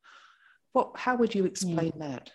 What, 0.73 0.93
how 0.97 1.17
would 1.17 1.35
you 1.35 1.45
explain 1.45 1.93
mm. 1.93 2.01
that? 2.01 2.33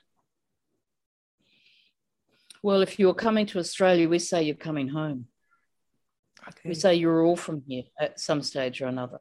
Well, 2.63 2.81
if 2.81 2.99
you're 2.99 3.15
coming 3.15 3.47
to 3.47 3.59
Australia, 3.59 4.07
we 4.07 4.19
say 4.19 4.43
you're 4.43 4.55
coming 4.55 4.87
home. 4.87 5.25
Okay. 6.47 6.69
We 6.69 6.73
say 6.73 6.95
you're 6.95 7.23
all 7.23 7.35
from 7.35 7.63
here 7.67 7.83
at 7.99 8.19
some 8.19 8.41
stage 8.41 8.81
or 8.81 8.87
another. 8.87 9.19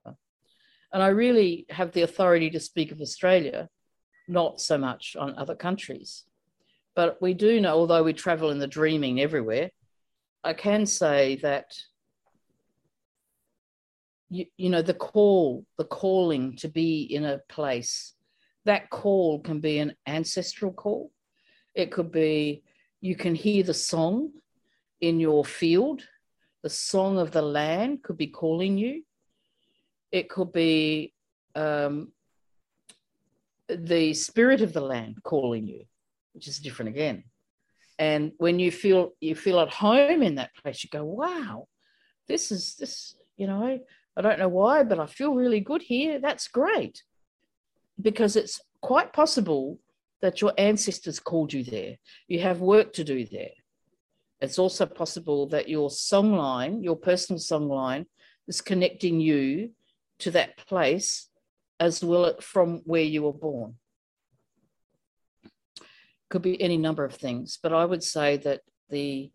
And 0.93 1.03
I 1.03 1.09
really 1.09 1.67
have 1.71 1.93
the 1.93 2.03
authority 2.03 2.51
to 2.51 2.61
speak 2.61 2.93
of 2.93 3.01
Australia 3.01 3.69
not 4.29 4.61
so 4.61 4.79
much 4.79 5.17
on 5.19 5.37
other 5.37 5.55
countries. 5.55 6.25
But 6.95 7.21
we 7.21 7.35
do 7.35 7.61
know, 7.61 7.75
although 7.75 8.03
we 8.03 8.13
travel 8.13 8.51
in 8.51 8.59
the 8.59 8.67
dreaming 8.67 9.21
everywhere, 9.21 9.71
I 10.43 10.55
can 10.55 10.87
say 10.87 11.37
that 11.37 11.75
you, 14.29 14.47
you 14.57 14.71
know 14.71 14.83
the 14.83 14.95
call, 14.95 15.67
the 15.77 15.85
calling 15.85 16.57
to 16.57 16.69
be 16.69 17.03
in 17.03 17.25
a 17.25 17.41
place, 17.49 18.15
that 18.65 18.91
call 18.91 19.41
can 19.41 19.61
be 19.61 19.79
an 19.79 19.95
ancestral 20.07 20.73
call. 20.73 21.11
It 21.75 21.91
could 21.91 22.13
be 22.13 22.63
you 23.01 23.17
can 23.17 23.35
hear 23.35 23.63
the 23.63 23.75
song 23.75 24.31
in 25.01 25.21
your 25.21 25.45
field, 25.45 26.03
the 26.63 26.71
song 26.71 27.19
of 27.19 27.31
the 27.31 27.43
land 27.43 28.03
could 28.03 28.17
be 28.17 28.27
calling 28.27 28.77
you. 28.79 29.03
It 30.13 30.29
could 30.29 30.53
be 30.53 31.13
um, 31.55 32.13
the 33.69 34.15
spirit 34.15 34.61
of 34.61 34.73
the 34.73 34.81
land 34.81 35.23
calling 35.23 35.67
you, 35.67 35.85
which 36.33 36.49
is 36.49 36.59
different 36.59 36.91
again. 36.91 37.25
And 37.99 38.33
when 38.39 38.59
you 38.59 38.73
feel 38.73 39.13
you 39.21 39.35
feel 39.35 39.61
at 39.61 39.69
home 39.69 40.23
in 40.23 40.37
that 40.37 40.55
place, 40.63 40.83
you 40.83 40.91
go, 40.91 41.05
wow, 41.05 41.69
this 42.29 42.51
is 42.51 42.77
this, 42.77 43.15
you 43.37 43.47
know, 43.47 43.79
I 44.17 44.21
don't 44.23 44.39
know 44.39 44.49
why, 44.49 44.83
but 44.85 44.99
I 44.99 45.07
feel 45.07 45.35
really 45.35 45.61
good 45.61 45.83
here. 45.83 46.19
That's 46.19 46.49
great. 46.49 47.03
Because 48.01 48.37
it's 48.37 48.61
quite 48.81 49.13
possible 49.13 49.79
that 50.23 50.41
your 50.41 50.53
ancestors 50.59 51.21
called 51.21 51.53
you 51.53 51.63
there. 51.65 51.97
You 52.29 52.41
have 52.41 52.61
work 52.61 52.93
to 52.95 53.05
do 53.05 53.27
there. 53.27 53.51
It's 54.41 54.59
also 54.59 54.87
possible 54.87 55.47
that 55.49 55.69
your 55.69 55.91
song 55.91 56.33
line, 56.33 56.83
your 56.83 56.97
personal 56.97 57.39
song 57.39 57.69
line, 57.69 58.07
is 58.49 58.61
connecting 58.61 59.21
you 59.21 59.71
to 60.21 60.31
that 60.33 60.57
place 60.57 61.29
as 61.79 62.05
well 62.05 62.37
from 62.41 62.83
where 62.85 63.03
you 63.03 63.23
were 63.23 63.33
born. 63.33 63.77
Could 66.29 66.43
be 66.43 66.61
any 66.61 66.77
number 66.77 67.05
of 67.05 67.15
things, 67.15 67.59
but 67.63 67.73
I 67.73 67.85
would 67.85 68.05
say 68.05 68.37
that 68.39 68.61
the 68.91 69.31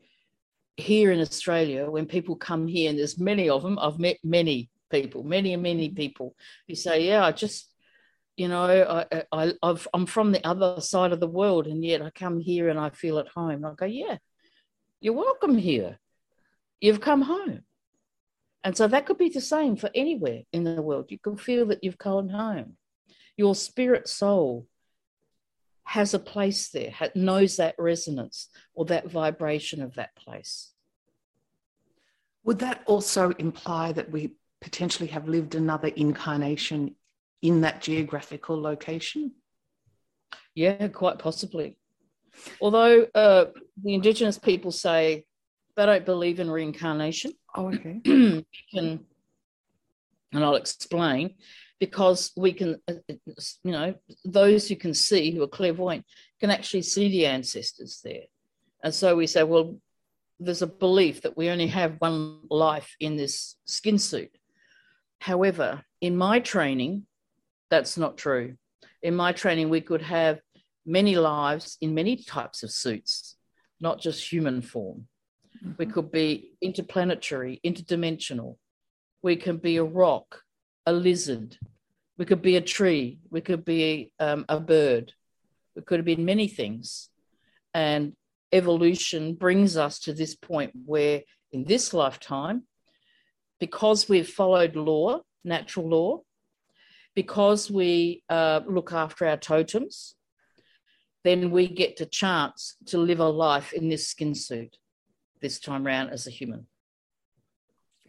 here 0.78 1.12
in 1.12 1.22
Australia, 1.22 1.90
when 1.90 2.06
people 2.06 2.36
come 2.36 2.68
here, 2.68 2.90
and 2.90 3.00
there's 3.00 3.20
many 3.20 3.50
of 3.50 3.64
them, 3.64 3.80
I've 3.80 4.00
met 4.00 4.18
many 4.24 4.70
people, 4.90 5.24
many 5.24 5.54
and 5.54 5.64
many 5.64 5.88
mm-hmm. 5.88 5.96
people 5.96 6.36
who 6.68 6.76
say, 6.76 7.08
"Yeah, 7.08 7.26
I 7.26 7.32
just, 7.32 7.72
you 8.38 8.48
know, 8.48 9.06
I, 9.12 9.24
I, 9.32 9.54
I've, 9.64 9.88
I'm 9.94 10.06
from 10.06 10.32
the 10.32 10.46
other 10.46 10.82
side 10.82 11.12
of 11.12 11.20
the 11.20 11.28
world, 11.28 11.68
and 11.68 11.84
yet 11.84 12.02
I 12.02 12.10
come 12.10 12.40
here 12.40 12.70
and 12.70 12.80
I 12.80 12.90
feel 12.90 13.20
at 13.20 13.30
home." 13.30 13.64
And 13.64 13.66
I 13.66 13.74
go, 13.74 13.86
"Yeah, 13.86 14.18
you're 15.02 15.14
welcome 15.14 15.58
here. 15.58 16.00
You've 16.82 17.02
come 17.02 17.22
home." 17.22 17.64
And 18.66 18.76
so 18.76 18.88
that 18.88 19.06
could 19.06 19.20
be 19.20 19.30
the 19.30 19.42
same 19.42 19.76
for 19.76 19.92
anywhere 19.94 20.42
in 20.52 20.64
the 20.64 20.82
world. 20.82 21.06
You 21.10 21.20
can 21.20 21.38
feel 21.38 21.68
that 21.68 21.84
you've 21.84 22.00
gone 22.00 22.30
home. 22.30 22.78
Your 23.38 23.54
spirit 23.54 24.10
soul 24.10 24.68
has 25.84 26.16
a 26.16 26.20
place 26.20 26.70
there, 26.70 26.92
knows 27.14 27.58
that 27.58 27.76
resonance 27.78 28.50
or 28.74 28.86
that 28.86 29.08
vibration 29.08 29.84
of 29.84 29.94
that 29.96 30.16
place. 30.16 30.72
Would 32.44 32.58
that 32.60 32.82
also 32.88 33.30
imply 33.38 33.92
that 33.92 34.10
we 34.10 34.34
potentially 34.62 35.10
have 35.10 35.28
lived 35.28 35.54
another 35.54 35.90
incarnation 35.90 36.96
in 37.44 37.62
that 37.62 37.84
geographical 37.84 38.60
location? 38.60 39.34
Yeah, 40.56 40.88
quite 40.88 41.20
possibly. 41.20 41.78
Although 42.60 43.06
uh, 43.14 43.46
the 43.84 43.94
Indigenous 43.94 44.40
people 44.40 44.72
say 44.72 45.26
they 45.76 45.86
don't 45.86 46.06
believe 46.06 46.40
in 46.40 46.50
reincarnation. 46.50 47.34
Oh, 47.56 47.68
okay. 47.68 48.02
can, 48.04 48.46
and 48.74 50.44
I'll 50.44 50.56
explain 50.56 51.36
because 51.80 52.32
we 52.38 52.54
can, 52.54 52.82
uh, 52.88 52.94
you 53.64 53.72
know, 53.72 53.96
those 54.24 54.68
who 54.68 54.76
can 54.76 54.94
see, 54.94 55.32
who 55.32 55.44
are 55.44 55.48
clairvoyant, 55.48 56.06
can 56.40 56.50
actually 56.50 56.82
see 56.82 57.10
the 57.10 57.26
ancestors 57.26 58.02
there. 58.04 58.24
And 58.84 58.94
so 58.94 59.16
we 59.16 59.28
say, 59.28 59.44
well, 59.44 59.78
there's 60.40 60.62
a 60.62 60.68
belief 60.68 61.22
that 61.22 61.38
we 61.38 61.50
only 61.50 61.68
have 61.68 61.96
one 62.00 62.40
life 62.50 62.96
in 63.00 63.16
this 63.16 63.56
skin 63.66 63.98
suit. 63.98 64.32
However, 65.20 65.84
in 66.02 66.16
my 66.16 66.40
training, 66.40 67.06
that's 67.70 67.98
not 67.98 68.18
true. 68.18 68.56
In 69.02 69.16
my 69.16 69.32
training, 69.32 69.70
we 69.70 69.82
could 69.82 70.02
have 70.02 70.40
many 70.86 71.16
lives 71.16 71.78
in 71.82 71.94
many 71.94 72.18
types 72.18 72.64
of 72.64 72.72
suits, 72.72 73.36
not 73.80 74.00
just 74.00 74.32
human 74.32 74.62
form. 74.62 75.08
Mm-hmm. 75.66 75.74
We 75.78 75.86
could 75.86 76.12
be 76.12 76.52
interplanetary, 76.62 77.60
interdimensional. 77.66 78.58
We 79.22 79.36
can 79.36 79.58
be 79.58 79.78
a 79.78 79.84
rock, 79.84 80.42
a 80.86 80.94
lizard. 80.94 81.58
We 82.18 82.26
could 82.26 82.42
be 82.42 82.56
a 82.56 82.62
tree. 82.62 83.20
We 83.30 83.42
could 83.42 83.66
be 83.66 84.12
um, 84.20 84.46
a 84.48 84.60
bird. 84.60 85.14
We 85.76 85.82
could 85.82 86.00
have 86.00 86.06
been 86.06 86.26
many 86.26 86.48
things. 86.48 87.10
And 87.74 88.14
evolution 88.52 89.34
brings 89.34 89.76
us 89.76 90.00
to 90.00 90.14
this 90.14 90.36
point 90.36 90.72
where, 90.86 91.24
in 91.52 91.66
this 91.66 91.94
lifetime, 91.94 92.64
because 93.60 94.08
we've 94.08 94.30
followed 94.30 94.76
law, 94.76 95.22
natural 95.44 95.90
law, 95.90 96.22
because 97.16 97.72
we 97.72 98.24
uh, 98.30 98.62
look 98.68 98.92
after 98.94 99.26
our 99.26 99.38
totems, 99.38 100.16
then 101.24 101.50
we 101.50 101.68
get 101.68 101.98
the 101.98 102.06
chance 102.06 102.76
to 102.88 102.98
live 102.98 103.20
a 103.20 103.28
life 103.28 103.74
in 103.74 103.90
this 103.90 104.08
skin 104.08 104.36
suit 104.36 104.78
this 105.46 105.60
time 105.60 105.86
around 105.86 106.10
as 106.10 106.26
a 106.26 106.32
human. 106.32 106.66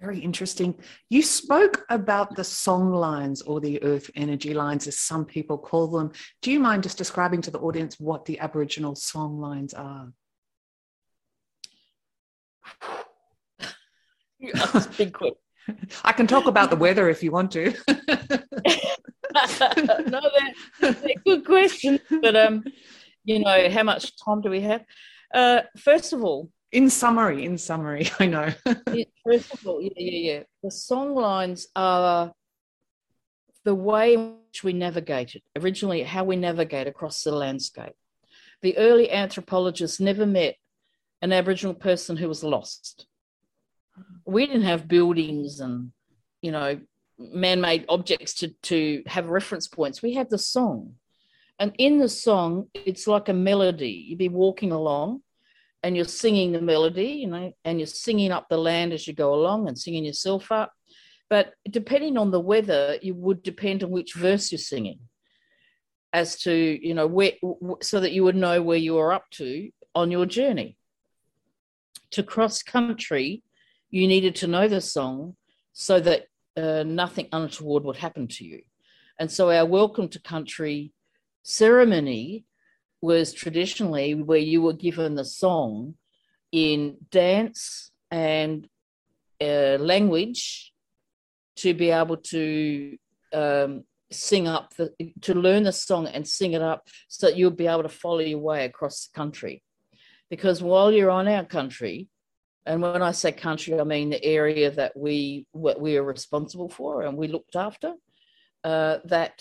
Very 0.00 0.20
interesting. 0.20 0.74
You 1.10 1.20
spoke 1.20 1.84
about 1.90 2.34
the 2.34 2.44
song 2.44 2.94
lines 2.94 3.42
or 3.42 3.60
the 3.60 3.82
earth 3.82 4.10
energy 4.14 4.54
lines, 4.54 4.86
as 4.86 4.98
some 4.98 5.26
people 5.26 5.58
call 5.58 5.86
them. 5.86 6.12
Do 6.40 6.50
you 6.50 6.58
mind 6.60 6.82
just 6.82 6.96
describing 6.96 7.42
to 7.42 7.50
the 7.50 7.58
audience 7.58 8.00
what 8.00 8.24
the 8.24 8.40
Aboriginal 8.40 8.94
song 8.94 9.38
lines 9.38 9.74
are? 9.74 10.12
big 14.96 15.12
quick. 15.12 15.34
I 16.04 16.12
can 16.12 16.26
talk 16.26 16.46
about 16.46 16.70
the 16.70 16.76
weather 16.76 17.10
if 17.10 17.22
you 17.22 17.32
want 17.32 17.50
to. 17.52 17.74
no, 20.08 20.20
they're, 20.80 20.92
they're 20.92 21.22
good 21.26 21.44
questions, 21.44 22.00
but 22.22 22.34
um, 22.34 22.64
you 23.24 23.40
know, 23.40 23.68
how 23.68 23.82
much 23.82 24.12
time 24.24 24.40
do 24.40 24.48
we 24.48 24.62
have? 24.62 24.84
Uh, 25.34 25.62
first 25.76 26.12
of 26.12 26.24
all, 26.24 26.50
in 26.76 26.90
summary, 26.90 27.46
in 27.46 27.56
summary, 27.56 28.06
I 28.20 28.26
know. 28.26 28.52
first 29.24 29.54
of 29.54 29.66
all, 29.66 29.80
yeah, 29.80 29.90
yeah, 29.96 30.32
yeah. 30.32 30.42
The 30.62 30.70
song 30.70 31.14
lines 31.14 31.68
are 31.74 32.34
the 33.64 33.74
way 33.74 34.12
in 34.12 34.36
which 34.48 34.62
we 34.62 34.74
navigated, 34.74 35.40
originally, 35.56 36.02
how 36.02 36.24
we 36.24 36.36
navigate 36.36 36.86
across 36.86 37.22
the 37.22 37.32
landscape. 37.32 37.94
The 38.60 38.76
early 38.76 39.10
anthropologists 39.10 40.00
never 40.00 40.26
met 40.26 40.56
an 41.22 41.32
Aboriginal 41.32 41.74
person 41.74 42.18
who 42.18 42.28
was 42.28 42.44
lost. 42.44 43.06
We 44.26 44.46
didn't 44.46 44.62
have 44.64 44.86
buildings 44.86 45.60
and, 45.60 45.92
you 46.42 46.52
know, 46.52 46.78
man 47.18 47.62
made 47.62 47.86
objects 47.88 48.34
to, 48.34 48.48
to 48.64 49.02
have 49.06 49.30
reference 49.30 49.66
points. 49.66 50.02
We 50.02 50.12
had 50.12 50.28
the 50.28 50.36
song. 50.36 50.96
And 51.58 51.72
in 51.78 51.96
the 51.96 52.10
song, 52.10 52.68
it's 52.74 53.06
like 53.06 53.30
a 53.30 53.32
melody. 53.32 54.04
You'd 54.08 54.18
be 54.18 54.28
walking 54.28 54.72
along 54.72 55.22
and 55.82 55.96
you're 55.96 56.04
singing 56.04 56.52
the 56.52 56.60
melody, 56.60 57.08
you 57.08 57.28
know, 57.28 57.52
and 57.64 57.78
you're 57.78 57.86
singing 57.86 58.32
up 58.32 58.48
the 58.48 58.58
land 58.58 58.92
as 58.92 59.06
you 59.06 59.14
go 59.14 59.34
along 59.34 59.68
and 59.68 59.78
singing 59.78 60.04
yourself 60.04 60.50
up. 60.50 60.72
But 61.28 61.52
depending 61.68 62.16
on 62.16 62.30
the 62.30 62.40
weather, 62.40 62.98
it 63.02 63.14
would 63.14 63.42
depend 63.42 63.82
on 63.82 63.90
which 63.90 64.14
verse 64.14 64.52
you're 64.52 64.58
singing 64.58 65.00
as 66.12 66.38
to, 66.40 66.52
you 66.52 66.94
know, 66.94 67.06
where, 67.06 67.32
so 67.82 68.00
that 68.00 68.12
you 68.12 68.24
would 68.24 68.36
know 68.36 68.62
where 68.62 68.78
you 68.78 68.98
are 68.98 69.12
up 69.12 69.28
to 69.32 69.70
on 69.94 70.10
your 70.10 70.26
journey. 70.26 70.76
To 72.12 72.22
cross 72.22 72.62
country, 72.62 73.42
you 73.90 74.06
needed 74.06 74.36
to 74.36 74.46
know 74.46 74.68
the 74.68 74.80
song 74.80 75.36
so 75.72 76.00
that 76.00 76.26
uh, 76.56 76.84
nothing 76.84 77.28
untoward 77.32 77.84
would 77.84 77.96
happen 77.96 78.28
to 78.28 78.44
you. 78.44 78.62
And 79.18 79.30
so 79.30 79.50
our 79.50 79.66
welcome 79.66 80.08
to 80.10 80.20
country 80.20 80.92
ceremony 81.42 82.44
was 83.06 83.32
traditionally 83.32 84.14
where 84.14 84.46
you 84.52 84.60
were 84.62 84.72
given 84.88 85.14
the 85.14 85.24
song 85.24 85.94
in 86.50 86.96
dance 87.10 87.92
and 88.10 88.68
uh, 89.40 89.76
language 89.92 90.72
to 91.62 91.72
be 91.72 91.90
able 92.02 92.16
to 92.16 92.96
um, 93.32 93.84
sing 94.10 94.48
up 94.48 94.74
the, 94.74 94.86
to 95.20 95.34
learn 95.34 95.62
the 95.62 95.72
song 95.72 96.08
and 96.08 96.26
sing 96.26 96.52
it 96.54 96.62
up 96.62 96.88
so 97.06 97.26
that 97.26 97.36
you'll 97.36 97.62
be 97.64 97.68
able 97.68 97.84
to 97.84 97.98
follow 98.04 98.24
your 98.32 98.40
way 98.40 98.64
across 98.64 99.06
the 99.06 99.16
country. 99.16 99.62
Because 100.28 100.60
while 100.60 100.90
you're 100.90 101.16
on 101.20 101.28
our 101.28 101.44
country 101.44 102.08
and 102.68 102.82
when 102.82 103.02
i 103.10 103.12
say 103.12 103.30
country 103.30 103.78
i 103.78 103.84
mean 103.84 104.10
the 104.10 104.24
area 104.24 104.68
that 104.72 104.92
we 104.96 105.46
what 105.52 105.80
we 105.80 105.96
are 105.96 106.12
responsible 106.16 106.68
for 106.68 107.02
and 107.02 107.16
we 107.16 107.28
looked 107.28 107.54
after 107.54 107.90
uh, 108.64 108.98
that 109.04 109.36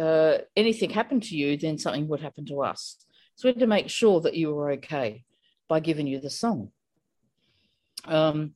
uh, 0.00 0.38
anything 0.56 0.90
happened 0.90 1.22
to 1.22 1.36
you 1.36 1.56
then 1.56 1.78
something 1.78 2.08
would 2.08 2.20
happen 2.20 2.44
to 2.46 2.62
us 2.62 2.96
so 3.40 3.48
we 3.48 3.52
had 3.52 3.60
to 3.60 3.66
make 3.66 3.88
sure 3.88 4.20
that 4.20 4.34
you 4.34 4.52
were 4.52 4.72
okay 4.72 5.24
by 5.66 5.80
giving 5.80 6.06
you 6.06 6.20
the 6.20 6.28
song. 6.28 6.72
Um, 8.04 8.52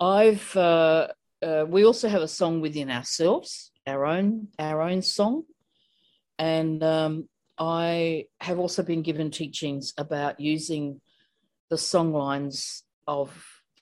I've 0.00 0.56
uh, 0.56 1.06
uh, 1.40 1.64
we 1.68 1.84
also 1.84 2.08
have 2.08 2.22
a 2.22 2.26
song 2.26 2.60
within 2.60 2.90
ourselves, 2.90 3.70
our 3.86 4.04
own 4.04 4.48
our 4.58 4.82
own 4.82 5.02
song, 5.02 5.44
and 6.40 6.82
um, 6.82 7.28
I 7.56 8.24
have 8.40 8.58
also 8.58 8.82
been 8.82 9.02
given 9.02 9.30
teachings 9.30 9.92
about 9.96 10.40
using 10.40 11.00
the 11.68 11.78
song 11.78 12.12
lines 12.12 12.82
of 13.06 13.30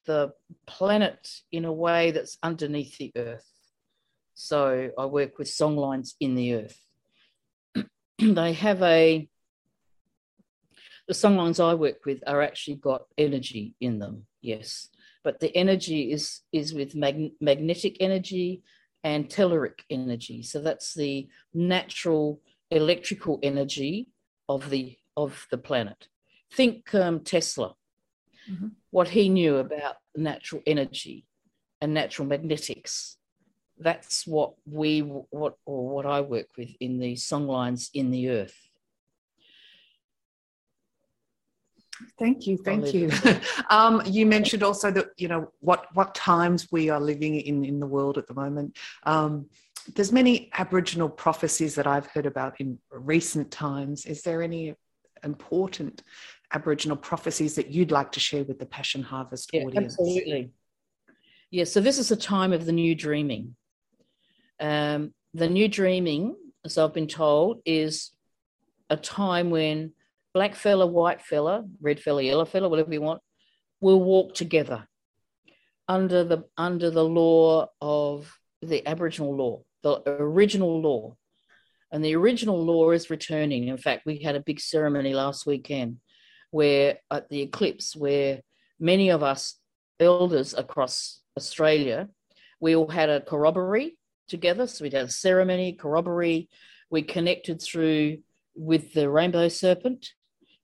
the 0.05 0.35
planet 0.67 1.41
in 1.51 1.65
a 1.65 1.73
way 1.73 2.11
that's 2.11 2.37
underneath 2.43 2.99
the 2.99 3.13
earth. 3.17 3.51
So 4.35 4.91
I 4.99 5.07
work 5.07 5.39
with 5.39 5.49
song 5.49 5.77
lines 5.77 6.17
in 6.21 6.35
the 6.35 6.55
earth. 6.55 6.84
they 8.19 8.53
have 8.53 8.83
a 8.83 9.29
the 11.07 11.15
songlines 11.15 11.63
I 11.63 11.75
work 11.75 12.07
with 12.07 12.23
are 12.27 12.41
actually 12.41 12.77
got 12.77 13.03
energy 13.19 13.75
in 13.81 13.99
them, 13.99 14.27
yes. 14.41 14.89
But 15.23 15.41
the 15.41 15.55
energy 15.57 16.13
is 16.13 16.41
is 16.53 16.73
with 16.73 16.95
mag- 16.95 17.33
magnetic 17.41 17.97
energy 18.01 18.63
and 19.03 19.29
telluric 19.29 19.81
energy. 19.91 20.43
So 20.43 20.61
that's 20.61 20.95
the 20.95 21.29
natural 21.53 22.41
electrical 22.71 23.39
energy 23.43 24.09
of 24.49 24.71
the 24.71 24.97
of 25.17 25.47
the 25.51 25.59
planet. 25.59 26.09
Think 26.53 26.95
um, 26.95 27.21
Tesla, 27.21 27.75
mm-hmm. 28.51 28.69
what 28.91 29.09
he 29.09 29.29
knew 29.29 29.57
about 29.57 29.97
natural 30.17 30.63
energy 30.67 31.27
and 31.81 31.93
natural 31.95 32.29
magnetics. 32.29 33.17
That's 33.79 34.27
what 34.27 34.55
we 34.67 35.01
what 35.01 35.57
or 35.67 35.89
what 35.89 36.07
I 36.07 36.21
work 36.21 36.47
with 36.57 36.71
in 36.81 36.99
the 36.99 37.15
songlines 37.15 37.91
in 37.93 38.11
the 38.11 38.31
earth. 38.31 38.57
Thank 42.19 42.47
you, 42.47 42.57
thank 42.57 42.93
you. 42.93 43.11
um, 43.71 44.03
you 44.05 44.27
mentioned 44.27 44.63
also 44.63 44.91
that 44.91 45.09
you 45.17 45.29
know 45.29 45.53
what 45.61 45.87
what 45.95 46.15
times 46.15 46.69
we 46.71 46.91
are 46.91 47.01
living 47.01 47.41
in 47.41 47.65
in 47.65 47.81
the 47.81 47.87
world 47.87 48.19
at 48.19 48.27
the 48.27 48.35
moment. 48.35 48.77
Um, 49.05 49.47
there's 49.95 50.13
many 50.13 50.51
Aboriginal 50.55 51.09
prophecies 51.09 51.75
that 51.75 51.87
I've 51.87 52.07
heard 52.07 52.27
about 52.27 52.61
in 52.61 52.79
recent 52.91 53.51
times. 53.51 54.07
Is 54.07 54.23
there 54.23 54.43
any 54.43 54.75
important 55.23 56.03
Aboriginal 56.53 56.97
prophecies 56.97 57.55
that 57.57 57.71
you'd 57.71 57.91
like 57.91 58.13
to 58.13 58.21
share 58.21 58.45
with 58.45 58.59
the 58.59 58.67
Passion 58.67 59.03
Harvest 59.03 59.51
yeah, 59.53 59.63
audience? 59.63 59.95
Absolutely. 59.95 60.51
Yeah. 61.51 61.65
So 61.65 61.81
this 61.81 61.99
is 61.99 62.11
a 62.11 62.17
time 62.17 62.53
of 62.53 62.67
the 62.67 62.73
new 62.73 62.95
dreaming. 62.95 63.57
Um, 64.61 65.13
the 65.33 65.49
new 65.49 65.69
dreaming, 65.69 66.37
as 66.65 66.79
I've 66.79 66.95
been 66.95 67.09
told, 67.09 67.61
is 67.65 68.13
a 68.91 68.97
time 68.97 69.51
when 69.51 69.93
black 70.33 70.55
fella, 70.55 70.87
white 70.87 71.23
fella, 71.23 71.65
red 71.81 72.01
fella, 72.01 72.23
yellow 72.23 72.45
fella, 72.45 72.69
whatever 72.69 72.93
you 72.93 73.01
want, 73.01 73.21
will 73.81 74.03
walk 74.03 74.35
together 74.35 74.87
under 75.89 76.25
the 76.25 76.45
under 76.57 76.91
the 76.91 77.05
law 77.05 77.67
of 77.81 78.39
the 78.63 78.87
Aboriginal 78.87 79.35
law, 79.35 79.63
the 79.83 80.03
original 80.07 80.81
law. 80.81 81.17
And 81.93 82.05
the 82.05 82.17
original 82.17 82.61
law 82.61 82.91
is 82.91 83.11
returning. 83.11 83.69
In 83.69 83.77
fact, 83.77 84.05
we 84.05 84.19
had 84.19 84.35
a 84.35 84.41
big 84.41 84.59
ceremony 84.59 85.15
last 85.15 85.47
weekend 85.47 85.99
where 86.51 86.99
at 87.11 87.29
the 87.29 87.43
eclipse, 87.43 87.95
where 87.95 88.41
many 88.81 89.11
of 89.11 89.23
us 89.23 89.57
elders 90.01 90.55
across 90.55 91.21
Australia, 91.37 92.09
we 92.61 92.75
all 92.75 92.89
had 92.89 93.11
a 93.11 93.21
corroboree 93.21 93.97
together. 94.29 94.67
So 94.67 94.85
we 94.85 94.91
had 94.91 95.07
a 95.07 95.11
ceremony, 95.11 95.73
corroboree. 95.73 96.49
We 96.91 97.03
connected 97.03 97.61
through 97.61 98.19
with 98.55 98.93
the 98.93 99.11
rainbow 99.11 99.49
serpent 99.49 100.09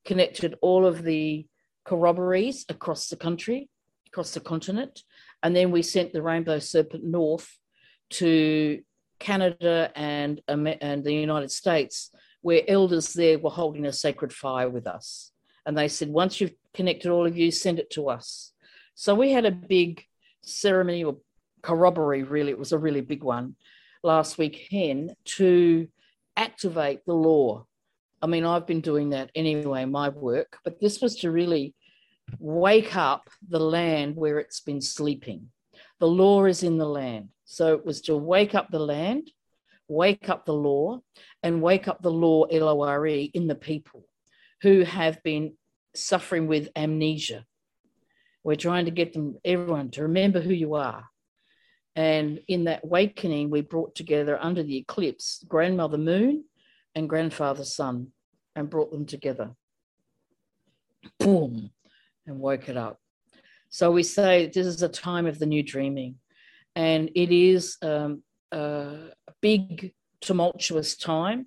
connected 0.05 0.57
all 0.61 0.87
of 0.87 1.03
the 1.03 1.47
corroborees 1.85 2.65
across 2.69 3.09
the 3.09 3.17
country, 3.17 3.69
across 4.07 4.33
the 4.33 4.41
continent. 4.41 5.03
And 5.43 5.55
then 5.55 5.71
we 5.71 5.83
sent 5.83 6.13
the 6.13 6.23
Rainbow 6.23 6.59
Serpent 6.59 7.05
north 7.05 7.57
to 8.11 8.81
Canada 9.19 9.91
and, 9.95 10.41
and 10.49 11.05
the 11.05 11.15
United 11.15 11.51
States, 11.51 12.11
where 12.43 12.63
elders 12.69 13.13
there 13.13 13.39
were 13.39 13.51
holding 13.51 13.87
a 13.87 13.93
sacred 13.93 14.33
fire 14.33 14.69
with 14.69 14.87
us. 14.87 15.31
And 15.67 15.77
they 15.77 15.89
said, 15.89 16.09
once 16.09 16.41
you've 16.41 16.55
connected 16.75 17.11
all 17.11 17.27
of 17.27 17.37
you, 17.37 17.51
send 17.51 17.79
it 17.79 17.91
to 17.91 18.09
us. 18.09 18.53
So 18.95 19.15
we 19.15 19.31
had 19.31 19.47
a 19.47 19.53
big 19.53 20.05
ceremony 20.43 21.05
or 21.05 21.19
corroboree, 21.63 22.23
really, 22.23 22.51
it 22.51 22.59
was 22.59 22.73
a 22.73 22.79
really 22.79 23.01
big 23.01 23.23
one 23.23 23.57
last 24.03 24.39
weekend 24.39 25.15
to 25.25 25.89
activate 26.37 27.05
the 27.07 27.15
law 27.15 27.67
I 28.23 28.27
mean, 28.27 28.45
I've 28.45 28.67
been 28.67 28.81
doing 28.81 29.11
that 29.11 29.31
anyway, 29.35 29.85
my 29.87 30.11
work, 30.11 30.59
but 30.65 30.81
this 30.81 31.01
was 31.01 31.17
to 31.17 31.31
really 31.31 31.75
wake 32.39 32.95
up 32.95 33.29
the 33.49 33.61
land 33.61 34.15
where 34.15 34.39
it's 34.39 34.61
been 34.61 34.83
sleeping. 34.83 35.49
The 36.01 36.07
law 36.07 36.45
is 36.45 36.63
in 36.63 36.77
the 36.77 36.89
land. 36.89 37.31
So 37.45 37.75
it 37.75 37.85
was 37.85 38.03
to 38.03 38.17
wake 38.17 38.55
up 38.55 38.71
the 38.71 38.79
land, 38.79 39.31
wake 39.89 40.29
up 40.29 40.45
the 40.45 40.55
law, 40.55 41.01
and 41.43 41.63
wake 41.63 41.89
up 41.89 42.03
the 42.03 42.11
law, 42.11 42.45
L 42.45 42.69
O 42.69 42.83
R 42.83 43.07
E, 43.07 43.31
in 43.35 43.47
the 43.47 43.55
people 43.55 44.05
who 44.63 44.83
have 44.83 45.23
been 45.23 45.55
suffering 45.95 46.47
with 46.47 46.69
amnesia. 46.77 47.47
We're 48.45 48.57
trying 48.57 48.85
to 48.85 48.91
get 48.91 49.13
them, 49.15 49.37
everyone, 49.45 49.91
to 49.93 50.03
remember 50.03 50.41
who 50.41 50.53
you 50.53 50.75
are. 50.75 51.10
And 51.97 52.41
in 52.49 52.65
that 52.65 52.85
awakening, 52.85 53.51
we 53.51 53.63
brought 53.63 53.95
together 53.95 54.39
under 54.41 54.63
the 54.63 54.77
eclipse 54.77 55.45
Grandmother 55.49 55.99
Moon 55.99 56.45
and 56.95 57.09
grandfather 57.09 57.65
sun 57.65 58.09
and 58.55 58.71
brought 58.71 58.93
them 58.93 59.07
together. 59.07 59.51
Boom, 61.19 61.71
and 62.27 62.39
woke 62.39 62.69
it 62.69 62.77
up. 62.77 63.01
So 63.71 63.91
we 63.91 64.03
say 64.03 64.47
this 64.47 64.67
is 64.67 64.83
a 64.83 64.89
time 64.89 65.27
of 65.27 65.39
the 65.39 65.47
new 65.47 65.63
dreaming, 65.63 66.17
and 66.75 67.11
it 67.15 67.33
is 67.33 67.77
um, 67.83 68.23
a 68.53 69.11
big, 69.41 69.93
tumultuous 70.21 70.97
time. 70.97 71.47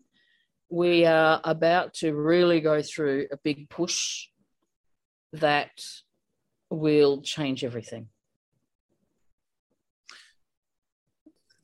We 0.69 1.05
are 1.05 1.39
about 1.43 1.93
to 1.95 2.13
really 2.13 2.61
go 2.61 2.81
through 2.81 3.27
a 3.31 3.37
big 3.37 3.69
push 3.69 4.27
that 5.33 5.71
will 6.69 7.21
change 7.21 7.63
everything. 7.63 8.07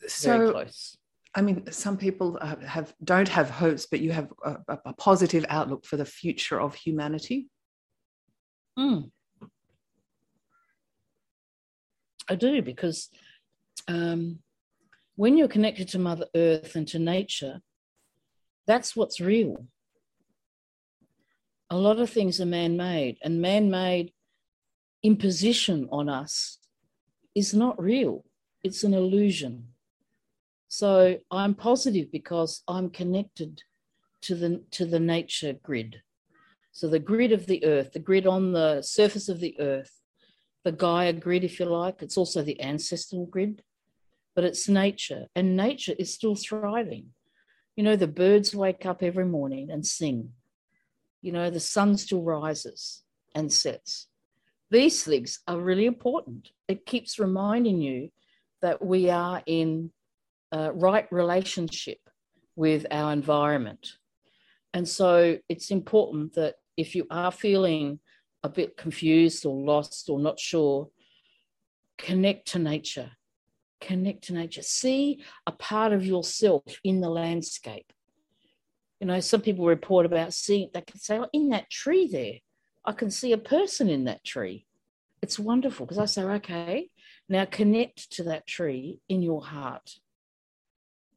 So, 0.08 0.38
Very 0.38 0.52
close. 0.52 0.98
I 1.36 1.42
mean, 1.42 1.72
some 1.72 1.98
people 1.98 2.38
uh, 2.42 2.56
have 2.66 2.94
don't 3.04 3.28
have 3.30 3.50
hopes, 3.50 3.86
but 3.86 4.00
you 4.00 4.12
have 4.12 4.32
a, 4.44 4.58
a 4.86 4.94
positive 4.94 5.46
outlook 5.50 5.86
for 5.86 5.98
the 5.98 6.06
future 6.06 6.60
of 6.60 6.74
humanity. 6.74 7.48
Mm. 8.78 9.12
I 12.28 12.36
do 12.36 12.62
because 12.62 13.10
um, 13.88 14.40
when 15.16 15.38
you're 15.38 15.48
connected 15.48 15.90
to 15.90 16.00
Mother 16.00 16.28
Earth 16.36 16.76
and 16.76 16.88
to 16.90 17.00
nature, 17.00 17.62
that's 18.68 18.96
what's 18.96 19.20
real. 19.20 19.66
A 21.70 21.78
lot 21.78 22.00
of 22.00 22.10
things 22.10 22.40
are 22.40 22.46
man-made, 22.46 23.18
and 23.24 23.42
man-made 23.42 24.12
imposition 25.04 25.88
on 25.92 26.10
us 26.10 26.58
is 27.36 27.54
not 27.54 27.82
real, 27.82 28.26
it's 28.64 28.84
an 28.84 28.94
illusion. 28.94 29.68
So 30.70 31.18
I'm 31.32 31.56
positive 31.56 32.12
because 32.12 32.64
I'm 32.68 32.92
connected 32.92 33.64
to 34.22 34.36
the, 34.36 34.64
to 34.72 34.86
the 34.86 35.00
nature 35.00 35.54
grid. 35.64 36.02
So 36.72 36.88
the 36.88 37.00
grid 37.00 37.32
of 37.32 37.48
the 37.48 37.66
earth, 37.66 37.92
the 37.94 38.00
grid 38.00 38.28
on 38.28 38.54
the 38.54 38.84
surface 38.84 39.30
of 39.30 39.40
the 39.40 39.60
earth, 39.60 40.00
the 40.64 40.72
Gaia 40.72 41.12
grid, 41.14 41.44
if 41.44 41.60
you 41.60 41.66
like, 41.66 42.04
it's 42.04 42.18
also 42.18 42.44
the 42.44 42.62
ancestral 42.62 43.26
grid, 43.26 43.64
but 44.36 44.44
it's 44.44 44.70
nature, 44.70 45.26
and 45.36 45.58
nature 45.58 45.96
is 45.98 46.14
still 46.14 46.36
thriving. 46.36 47.08
You 47.76 47.84
know, 47.84 47.96
the 47.96 48.08
birds 48.08 48.54
wake 48.54 48.86
up 48.86 49.02
every 49.02 49.26
morning 49.26 49.72
and 49.72 49.86
sing. 49.86 50.34
You 51.22 51.32
know, 51.32 51.50
the 51.50 51.60
sun 51.60 51.98
still 51.98 52.22
rises 52.22 53.04
and 53.34 53.52
sets. 53.52 54.08
These 54.70 55.04
things 55.04 55.40
are 55.48 55.60
really 55.60 55.86
important. 55.86 56.52
It 56.68 56.86
keeps 56.86 57.18
reminding 57.18 57.82
you 57.82 58.10
that 58.62 58.86
we 58.86 59.10
are 59.10 59.42
in 59.48 59.92
a 60.52 60.72
right 60.72 61.08
relationship 61.12 62.00
with 62.56 62.86
our 62.92 63.14
environment. 63.14 63.94
And 64.74 64.88
so 64.88 65.38
it's 65.48 65.72
important 65.72 66.36
that 66.36 66.56
if 66.78 66.96
you 66.96 67.06
are 67.10 67.32
feeling 67.32 68.00
a 68.44 68.50
bit 68.50 68.78
confused 68.78 69.46
or 69.46 69.56
lost 69.56 70.10
or 70.10 70.20
not 70.20 70.40
sure, 70.40 70.90
connect 71.98 72.50
to 72.50 72.60
nature. 72.60 73.12
Connect 73.82 74.26
to 74.26 74.34
nature. 74.34 74.62
See 74.62 75.24
a 75.48 75.52
part 75.52 75.94
of 75.94 76.06
yourself 76.06 76.64
in 76.84 77.02
the 77.02 77.10
landscape. 77.10 77.92
You 79.00 79.08
know, 79.08 79.20
some 79.22 79.42
people 79.42 79.66
report 79.66 80.06
about 80.06 80.34
seeing, 80.34 80.70
they 80.74 80.82
can 80.82 81.00
say, 81.00 81.20
oh, 81.20 81.28
in 81.32 81.50
that 81.50 81.70
tree 81.70 82.08
there, 82.08 82.40
I 82.86 82.92
can 82.92 83.12
see 83.12 83.32
a 83.32 83.38
person 83.38 83.90
in 83.90 84.06
that 84.06 84.24
tree. 84.24 84.66
It's 85.22 85.40
wonderful 85.40 85.86
because 85.86 85.98
I 85.98 86.06
say, 86.06 86.24
okay, 86.24 86.90
now 87.28 87.46
connect 87.46 88.12
to 88.14 88.24
that 88.24 88.48
tree 88.48 89.00
in 89.08 89.22
your 89.22 89.42
heart. 89.42 89.92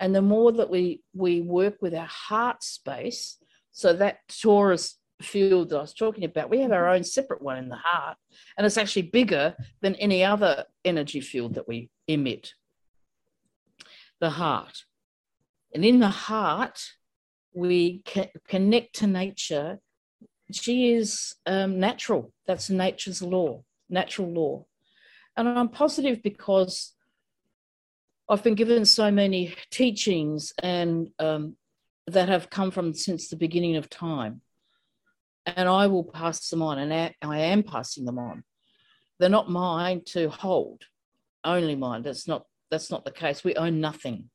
And 0.00 0.14
the 0.14 0.22
more 0.22 0.52
that 0.52 0.70
we 0.70 1.02
we 1.14 1.40
work 1.40 1.76
with 1.80 1.94
our 1.94 2.06
heart 2.06 2.62
space, 2.62 3.38
so 3.70 3.92
that 3.94 4.18
torus 4.28 4.94
field 5.20 5.70
that 5.70 5.78
I 5.78 5.80
was 5.80 5.94
talking 5.94 6.24
about, 6.24 6.50
we 6.50 6.60
have 6.60 6.72
our 6.72 6.88
own 6.88 7.04
separate 7.04 7.42
one 7.42 7.58
in 7.58 7.68
the 7.68 7.76
heart, 7.76 8.16
and 8.56 8.66
it's 8.66 8.78
actually 8.78 9.02
bigger 9.02 9.54
than 9.80 9.94
any 9.96 10.24
other 10.24 10.64
energy 10.84 11.20
field 11.20 11.54
that 11.54 11.68
we 11.68 11.90
emit. 12.08 12.54
The 14.20 14.30
heart. 14.30 14.84
And 15.74 15.84
in 15.84 16.00
the 16.00 16.08
heart, 16.08 16.80
we 17.54 18.02
connect 18.48 18.96
to 18.96 19.06
nature. 19.06 19.78
She 20.50 20.92
is 20.92 21.34
um, 21.46 21.80
natural. 21.80 22.32
That's 22.46 22.70
nature's 22.70 23.22
law, 23.22 23.64
natural 23.88 24.30
law. 24.30 24.66
And 25.36 25.48
I'm 25.48 25.68
positive 25.68 26.22
because 26.22 26.92
I've 28.28 28.42
been 28.42 28.54
given 28.54 28.84
so 28.84 29.10
many 29.10 29.54
teachings 29.70 30.52
and 30.62 31.08
um, 31.18 31.56
that 32.06 32.28
have 32.28 32.50
come 32.50 32.70
from 32.70 32.94
since 32.94 33.28
the 33.28 33.36
beginning 33.36 33.76
of 33.76 33.90
time 33.90 34.40
and 35.46 35.68
I 35.68 35.86
will 35.86 36.04
pass 36.04 36.48
them 36.48 36.62
on, 36.62 36.78
and 36.78 36.92
I 37.22 37.38
am 37.38 37.62
passing 37.62 38.04
them 38.04 38.18
on. 38.18 38.44
They're 39.18 39.28
not 39.28 39.50
mine 39.50 40.02
to 40.06 40.28
hold, 40.28 40.82
only 41.44 41.76
mine. 41.76 42.02
That's 42.02 42.28
not 42.28 42.46
that's 42.70 42.90
not 42.90 43.04
the 43.04 43.10
case. 43.10 43.44
We 43.44 43.54
own 43.56 43.80
nothing. 43.80 44.30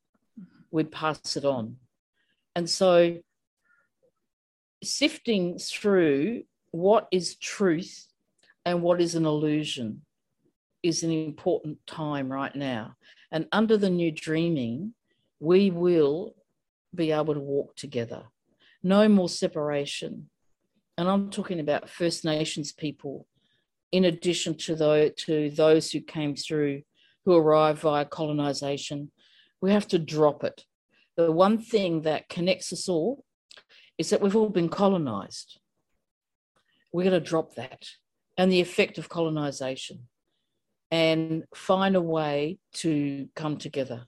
We 0.70 0.84
pass 0.84 1.36
it 1.36 1.44
on, 1.44 1.76
and 2.54 2.68
so 2.68 3.18
sifting 4.82 5.58
through 5.58 6.44
what 6.70 7.08
is 7.10 7.36
truth 7.36 8.06
and 8.64 8.82
what 8.82 9.00
is 9.00 9.14
an 9.14 9.24
illusion 9.24 10.02
is 10.82 11.02
an 11.02 11.10
important 11.10 11.78
time 11.86 12.30
right 12.30 12.54
now. 12.54 12.94
And 13.30 13.46
under 13.52 13.76
the 13.76 13.90
new 13.90 14.10
dreaming, 14.10 14.94
we 15.40 15.70
will 15.70 16.34
be 16.94 17.12
able 17.12 17.34
to 17.34 17.40
walk 17.40 17.76
together. 17.76 18.24
No 18.82 19.08
more 19.08 19.28
separation 19.28 20.30
and 20.98 21.08
I'm 21.08 21.30
talking 21.30 21.60
about 21.60 21.88
First 21.88 22.24
Nations 22.24 22.72
people, 22.72 23.28
in 23.92 24.04
addition 24.04 24.56
to 24.56 24.74
those, 24.74 25.12
to 25.26 25.48
those 25.48 25.92
who 25.92 26.00
came 26.00 26.34
through, 26.34 26.82
who 27.24 27.36
arrived 27.36 27.78
via 27.78 28.04
colonization, 28.04 29.12
we 29.60 29.70
have 29.70 29.86
to 29.88 29.98
drop 30.00 30.42
it. 30.42 30.64
The 31.16 31.30
one 31.30 31.58
thing 31.58 32.02
that 32.02 32.28
connects 32.28 32.72
us 32.72 32.88
all 32.88 33.24
is 33.96 34.10
that 34.10 34.20
we've 34.20 34.34
all 34.34 34.48
been 34.48 34.68
colonized. 34.68 35.60
We're 36.92 37.08
going 37.08 37.22
to 37.22 37.30
drop 37.30 37.54
that 37.54 37.86
and 38.36 38.50
the 38.50 38.60
effect 38.60 38.98
of 38.98 39.08
colonization 39.08 40.08
and 40.90 41.44
find 41.54 41.96
a 41.96 42.00
way 42.00 42.58
to 42.74 43.28
come 43.34 43.58
together, 43.58 44.06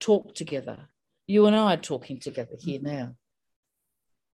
talk 0.00 0.34
together. 0.34 0.88
You 1.26 1.46
and 1.46 1.56
I 1.56 1.74
are 1.74 1.78
talking 1.78 2.18
together 2.20 2.54
here 2.58 2.78
mm-hmm. 2.78 2.96
now 2.96 3.14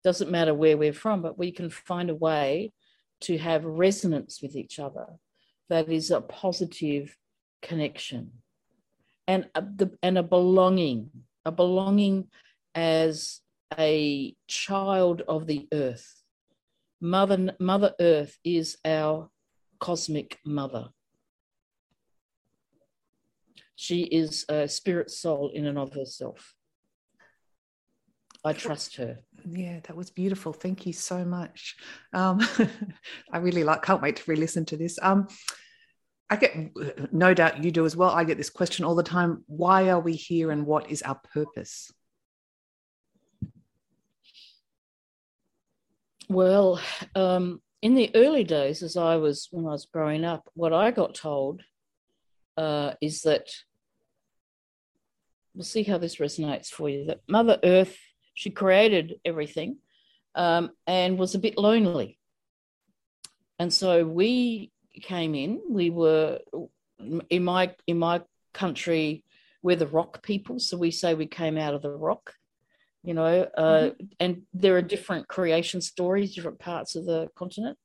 doesn't 0.04 0.32
matter 0.32 0.54
where 0.54 0.78
we're 0.78 0.94
from, 0.94 1.22
but 1.22 1.38
we 1.38 1.52
can 1.52 1.70
find 1.70 2.10
a 2.10 2.16
way 2.16 2.74
to 3.22 3.38
have 3.38 3.64
resonance 3.64 4.42
with 4.42 4.56
each 4.56 4.80
other 4.80 5.06
that 5.70 5.90
is 5.90 6.12
a 6.12 6.20
positive 6.20 7.16
connection 7.62 8.32
and 9.28 9.48
a, 9.56 9.64
and 10.02 10.18
a 10.18 10.24
belonging, 10.24 11.10
a 11.46 11.52
belonging 11.52 12.28
as 12.76 13.40
a 13.80 14.36
child 14.48 15.22
of 15.28 15.48
the 15.48 15.68
earth. 15.72 16.22
Mother, 17.00 17.56
Mother 17.60 17.94
Earth 18.00 18.38
is 18.44 18.78
our 18.84 19.30
cosmic 19.80 20.40
mother. 20.46 20.90
She 23.76 24.04
is 24.04 24.46
a 24.50 24.68
spirit 24.68 25.10
soul 25.10 25.52
in 25.54 25.66
and 25.66 25.78
of 25.78 25.94
herself. 25.94 26.54
I 28.46 28.54
trust 28.54 28.98
her. 28.98 29.20
Yeah, 29.50 29.80
that 29.84 29.96
was 29.96 30.10
beautiful. 30.10 30.52
Thank 30.52 30.86
you 30.86 30.94
so 30.94 31.24
much. 31.24 31.76
Um, 32.12 32.42
I 33.32 33.38
really 33.38 33.64
like, 33.64 33.82
can't 33.84 34.02
wait 34.02 34.18
to 34.18 34.24
re 34.28 34.36
listen 34.36 34.66
to 34.66 34.78
this. 34.78 35.00
Um, 35.02 35.28
I 36.30 36.36
get, 36.36 36.56
no 37.14 37.34
doubt 37.34 37.64
you 37.64 37.72
do 37.72 37.86
as 37.86 37.96
well. 37.96 38.10
I 38.10 38.24
get 38.24 38.38
this 38.38 38.50
question 38.50 38.86
all 38.86 38.96
the 38.96 39.04
time 39.04 39.44
why 39.48 39.90
are 39.90 40.00
we 40.00 40.14
here 40.14 40.52
and 40.52 40.66
what 40.66 40.90
is 40.90 41.02
our 41.04 41.20
purpose? 41.34 41.92
Well, 46.30 46.82
um, 47.16 47.62
in 47.82 47.96
the 47.96 48.12
early 48.16 48.44
days, 48.44 48.82
as 48.82 48.98
I 48.98 49.18
was 49.18 49.48
when 49.52 49.66
I 49.66 49.72
was 49.72 49.86
growing 49.86 50.26
up, 50.26 50.50
what 50.54 50.74
I 50.74 50.92
got 50.92 51.16
told 51.16 51.62
uh, 52.58 52.94
is 53.02 53.22
that 53.22 53.50
we'll 55.54 55.64
see 55.64 55.84
how 55.84 55.98
this 55.98 56.18
resonates 56.18 56.68
for 56.68 56.90
you 56.90 57.06
that 57.06 57.22
Mother 57.28 57.60
Earth 57.64 57.98
she 58.34 58.50
created 58.50 59.20
everything 59.24 59.78
um, 60.36 60.72
and 60.88 61.18
was 61.18 61.36
a 61.36 61.40
bit 61.40 61.58
lonely. 61.58 62.18
And 63.60 63.72
so 63.72 64.06
we 64.06 64.72
came 65.02 65.36
in. 65.36 65.62
We 65.70 65.90
were 65.90 66.40
in 67.30 67.44
my 67.44 67.76
in 67.88 68.00
my 68.00 68.22
country. 68.54 69.24
We're 69.62 69.78
the 69.78 69.88
rock 69.88 70.24
people, 70.24 70.60
so 70.60 70.76
we 70.78 70.92
say 70.92 71.14
we 71.14 71.28
came 71.28 71.58
out 71.58 71.74
of 71.74 71.82
the 71.82 71.92
rock. 71.92 72.34
You 73.04 73.14
know, 73.14 73.48
uh, 73.58 73.62
mm-hmm. 73.62 74.06
and 74.20 74.42
there 74.54 74.78
are 74.78 74.82
different 74.82 75.28
creation 75.28 75.82
stories, 75.82 76.36
different 76.36 76.60
parts 76.60 76.96
of 76.96 77.06
the 77.06 77.30
continent. 77.36 77.78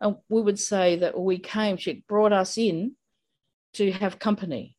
And 0.00 0.16
we 0.28 0.42
would 0.42 0.58
say 0.58 0.96
that 0.96 1.18
we 1.18 1.38
came. 1.38 1.76
She 1.76 2.04
brought 2.06 2.32
us 2.32 2.58
in 2.58 2.92
to 3.74 3.92
have 3.92 4.18
company, 4.18 4.76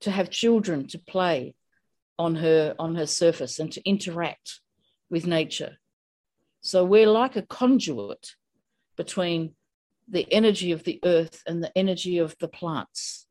to 0.00 0.10
have 0.10 0.30
children 0.30 0.86
to 0.88 0.98
play, 0.98 1.54
on 2.18 2.36
her 2.36 2.74
on 2.78 2.94
her 2.94 3.06
surface 3.06 3.58
and 3.58 3.70
to 3.72 3.88
interact 3.88 4.60
with 5.10 5.26
nature. 5.26 5.76
So 6.60 6.84
we're 6.84 7.08
like 7.08 7.36
a 7.36 7.42
conduit 7.42 8.34
between 8.96 9.54
the 10.08 10.26
energy 10.32 10.72
of 10.72 10.84
the 10.84 11.00
earth 11.04 11.42
and 11.46 11.62
the 11.62 11.76
energy 11.76 12.18
of 12.18 12.34
the 12.40 12.48
plants 12.48 13.26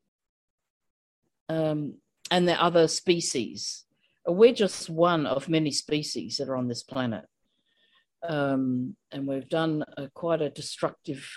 um, 1.48 1.94
and 2.30 2.46
the 2.46 2.62
other 2.62 2.88
species. 2.88 3.84
We're 4.26 4.54
just 4.54 4.88
one 4.88 5.26
of 5.26 5.48
many 5.48 5.70
species 5.70 6.36
that 6.36 6.48
are 6.48 6.56
on 6.56 6.68
this 6.68 6.82
planet. 6.82 7.24
Um, 8.26 8.96
and 9.12 9.26
we've 9.26 9.48
done 9.48 9.84
a, 9.96 10.08
quite 10.08 10.42
a 10.42 10.50
destructive, 10.50 11.28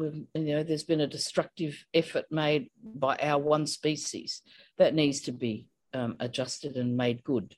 you 0.00 0.26
know, 0.34 0.62
there's 0.62 0.82
been 0.82 1.00
a 1.00 1.06
destructive 1.06 1.84
effort 1.94 2.26
made 2.30 2.70
by 2.82 3.16
our 3.16 3.40
one 3.40 3.66
species 3.66 4.42
that 4.78 4.94
needs 4.94 5.20
to 5.22 5.32
be 5.32 5.68
um, 5.94 6.16
adjusted 6.20 6.76
and 6.76 6.96
made 6.96 7.24
good. 7.24 7.54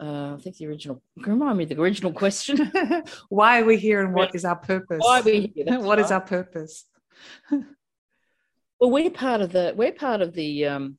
Uh, 0.00 0.34
I 0.34 0.40
think 0.40 0.56
the 0.56 0.66
original, 0.66 1.02
remind 1.16 1.58
me 1.58 1.64
the 1.64 1.80
original 1.80 2.12
question. 2.12 2.70
Why 3.28 3.60
are 3.60 3.64
we 3.64 3.76
here 3.76 4.02
and 4.02 4.12
what 4.12 4.34
is 4.34 4.44
our 4.44 4.56
purpose? 4.56 5.00
Why 5.00 5.20
are 5.20 5.22
we 5.22 5.52
here? 5.54 5.66
What 5.80 5.98
right. 5.98 6.04
is 6.04 6.10
our 6.10 6.20
purpose? 6.20 6.86
well, 7.50 8.90
we're 8.90 9.10
part 9.10 9.40
of 9.40 9.52
the, 9.52 9.72
we're 9.76 9.92
part 9.92 10.20
of 10.20 10.34
the 10.34 10.66
um, 10.66 10.98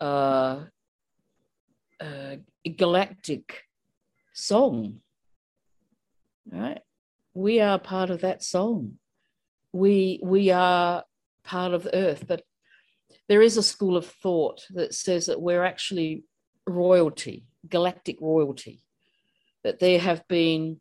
uh, 0.00 0.64
uh, 2.00 2.36
galactic 2.76 3.62
song, 4.34 5.00
right? 6.50 6.80
We 7.32 7.60
are 7.60 7.78
part 7.78 8.10
of 8.10 8.20
that 8.20 8.42
song. 8.42 8.98
We 9.74 10.20
we 10.22 10.50
are 10.50 11.02
part 11.42 11.74
of 11.74 11.82
the 11.82 11.94
Earth, 11.94 12.24
but 12.28 12.42
there 13.28 13.42
is 13.42 13.56
a 13.56 13.62
school 13.62 13.96
of 13.96 14.06
thought 14.06 14.64
that 14.70 14.94
says 14.94 15.26
that 15.26 15.40
we're 15.40 15.64
actually 15.64 16.22
royalty, 16.64 17.44
galactic 17.68 18.18
royalty, 18.20 18.84
that 19.64 19.80
there 19.80 19.98
have 19.98 20.26
been 20.28 20.80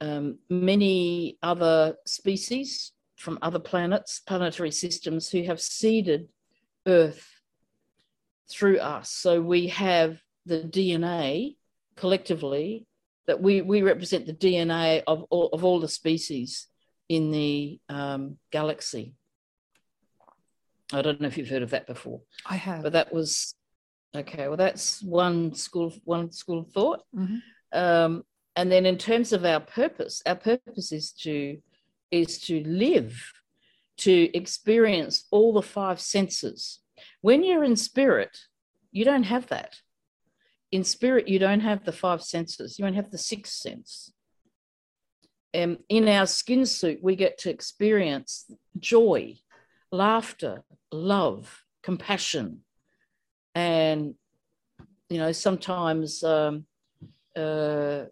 um, 0.00 0.38
many 0.48 1.36
other 1.42 1.96
species 2.06 2.92
from 3.16 3.40
other 3.42 3.58
planets, 3.58 4.20
planetary 4.20 4.70
systems, 4.70 5.28
who 5.28 5.42
have 5.42 5.60
seeded 5.60 6.28
Earth 6.86 7.28
through 8.48 8.78
us. 8.78 9.10
So 9.10 9.40
we 9.40 9.68
have 9.68 10.18
the 10.46 10.60
DNA 10.60 11.56
collectively 11.96 12.86
that 13.26 13.42
we, 13.42 13.62
we 13.62 13.82
represent 13.82 14.26
the 14.26 14.34
DNA 14.34 15.02
of 15.08 15.24
all, 15.30 15.48
of 15.48 15.64
all 15.64 15.80
the 15.80 15.88
species 15.88 16.68
in 17.16 17.30
the 17.30 17.80
um, 17.88 18.38
galaxy. 18.50 19.14
I 20.92 21.02
don't 21.02 21.20
know 21.20 21.28
if 21.28 21.38
you've 21.38 21.48
heard 21.48 21.62
of 21.62 21.70
that 21.70 21.86
before. 21.86 22.20
I 22.46 22.56
have. 22.56 22.82
But 22.82 22.92
that 22.92 23.12
was 23.12 23.54
okay. 24.14 24.48
Well, 24.48 24.56
that's 24.56 25.02
one 25.02 25.54
school 25.54 25.92
one 26.04 26.30
school 26.32 26.60
of 26.60 26.70
thought. 26.70 27.02
Mm-hmm. 27.16 27.38
Um, 27.78 28.24
and 28.56 28.70
then 28.70 28.86
in 28.86 28.98
terms 28.98 29.32
of 29.32 29.44
our 29.44 29.60
purpose, 29.60 30.22
our 30.26 30.36
purpose 30.36 30.92
is 30.92 31.10
to 31.22 31.58
is 32.10 32.38
to 32.38 32.62
live, 32.64 33.32
to 33.98 34.36
experience 34.36 35.24
all 35.30 35.52
the 35.52 35.62
five 35.62 36.00
senses. 36.00 36.80
When 37.22 37.42
you're 37.42 37.64
in 37.64 37.76
spirit, 37.76 38.38
you 38.92 39.04
don't 39.04 39.24
have 39.24 39.48
that. 39.48 39.76
In 40.70 40.84
spirit, 40.84 41.28
you 41.28 41.38
don't 41.38 41.60
have 41.60 41.84
the 41.84 41.92
five 41.92 42.22
senses. 42.22 42.78
You 42.78 42.84
don't 42.84 42.94
have 42.94 43.10
the 43.10 43.18
sixth 43.18 43.54
sense. 43.54 44.12
And 45.54 45.78
in 45.88 46.08
our 46.08 46.26
skin 46.26 46.66
suit, 46.66 46.98
we 47.00 47.14
get 47.14 47.38
to 47.38 47.50
experience 47.50 48.50
joy, 48.80 49.36
laughter, 49.92 50.64
love, 50.90 51.62
compassion, 51.82 52.62
and 53.54 54.14
you 55.08 55.18
know 55.18 55.30
sometimes 55.30 56.24
um, 56.24 56.66
uh, 57.36 58.06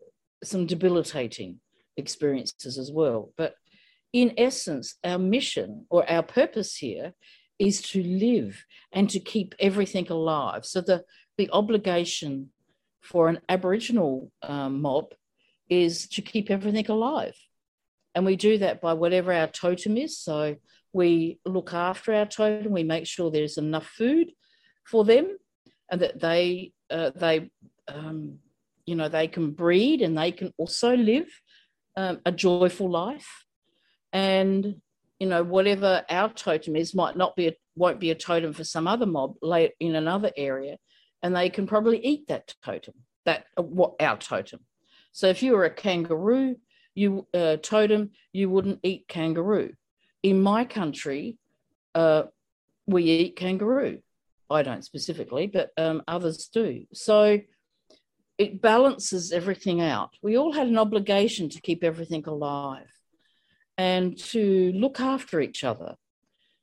some 0.44 0.66
debilitating 0.66 1.59
experiences 1.96 2.78
as 2.78 2.92
well. 2.92 3.33
But 3.37 3.57
in 4.12 4.35
essence, 4.38 4.94
our 5.02 5.18
mission 5.18 5.87
or 5.90 6.09
our 6.09 6.22
purpose 6.22 6.76
here 6.76 7.12
is 7.59 7.83
to 7.83 8.02
live 8.05 8.64
and 8.92 9.11
to 9.11 9.18
keep 9.18 9.57
everything 9.59 10.07
alive. 10.11 10.64
So 10.64 10.81
the 10.81 11.05
the 11.37 11.50
obligation 11.50 12.50
for 13.00 13.28
an 13.28 13.40
Aboriginal 13.48 14.31
um, 14.44 14.81
mob 14.81 15.07
is 15.72 16.06
to 16.08 16.22
keep 16.22 16.50
everything 16.50 16.88
alive. 16.88 17.37
And 18.14 18.26
we 18.26 18.37
do 18.37 18.58
that 18.58 18.80
by 18.80 18.92
whatever 18.92 19.32
our 19.32 19.46
totem 19.46 19.96
is. 19.96 20.18
So 20.18 20.56
we 20.92 21.38
look 21.46 21.72
after 21.72 22.12
our 22.12 22.26
totem, 22.26 22.72
we 22.72 22.85
make 22.85 23.06
sure 23.06 23.30
there's 23.30 23.56
enough 23.56 23.87
food 23.87 24.32
for 24.85 25.04
them 25.04 25.38
and 25.90 26.02
that 26.02 26.20
they, 26.20 26.72
uh, 26.90 27.11
they 27.14 27.50
um, 27.88 28.38
you 28.85 28.94
know, 28.94 29.08
they 29.08 29.28
can 29.28 29.52
breed 29.52 30.02
and 30.02 30.16
they 30.16 30.32
can 30.32 30.52
also 30.58 30.94
live 30.94 31.28
um, 31.96 32.20
a 32.26 32.32
joyful 32.32 32.90
life. 32.90 33.46
And, 34.12 34.76
you 35.18 35.26
know, 35.26 35.42
whatever 35.42 36.04
our 36.11 36.30
totem 36.32 36.76
is 36.76 36.94
might 36.94 37.16
not 37.16 37.35
be, 37.35 37.48
a, 37.48 37.52
won't 37.76 38.00
be 38.00 38.11
a 38.11 38.14
totem 38.14 38.52
for 38.52 38.64
some 38.64 38.87
other 38.87 39.06
mob 39.06 39.37
late 39.40 39.72
in 39.80 39.94
another 39.94 40.32
area. 40.37 40.76
And 41.22 41.35
they 41.35 41.48
can 41.48 41.66
probably 41.66 42.04
eat 42.04 42.28
that 42.28 42.54
totem, 42.62 42.94
that 43.24 43.46
uh, 43.56 43.62
what 43.62 43.94
our 44.00 44.18
totem. 44.18 44.61
So 45.12 45.29
if 45.29 45.42
you 45.42 45.53
were 45.53 45.64
a 45.64 45.70
kangaroo, 45.70 46.57
you 46.94 47.27
uh, 47.33 47.57
totem, 47.57 48.11
you 48.33 48.48
wouldn't 48.51 48.81
eat 48.83 49.09
kangaroo. 49.09 49.72
In 50.22 50.42
my 50.42 50.64
country, 50.64 51.38
uh, 51.94 52.25
we 52.87 53.05
eat 53.05 53.37
kangaroo. 53.37 54.01
I 54.51 54.62
don't 54.62 54.85
specifically, 54.85 55.46
but 55.46 55.70
um, 55.77 56.03
others 56.07 56.48
do. 56.48 56.85
So 56.92 57.40
it 58.38 58.61
balances 58.61 59.33
everything 59.33 59.81
out. 59.81 60.11
We 60.22 60.37
all 60.37 60.53
had 60.53 60.66
an 60.66 60.79
obligation 60.79 61.48
to 61.51 61.61
keep 61.61 61.85
everything 61.85 62.25
alive 62.27 62.90
and 63.79 64.18
to 64.18 64.72
look 64.75 65.01
after 65.01 65.40
each 65.40 65.64
other, 65.64 65.96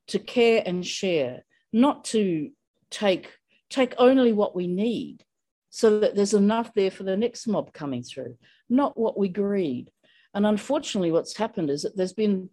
to 0.08 0.20
care 0.20 0.62
and 0.66 0.86
share, 0.86 1.44
not 1.74 2.06
to 2.06 2.52
take 2.90 3.32
take 3.70 3.94
only 4.00 4.34
what 4.34 4.56
we 4.56 4.66
need 4.66 5.24
so 5.70 6.00
that 6.00 6.16
there's 6.16 6.34
enough 6.34 6.74
there 6.74 6.92
for 6.92 7.04
the 7.04 7.18
next 7.18 7.48
mob 7.48 7.74
coming 7.74 8.04
through, 8.04 8.38
not 8.70 8.98
what 8.98 9.18
we 9.18 9.30
greed. 9.30 9.92
And 10.34 10.46
unfortunately, 10.46 11.12
what's 11.12 11.38
happened 11.38 11.70
is 11.70 11.84
that 11.84 11.96
there's 11.96 12.14
been, 12.14 12.50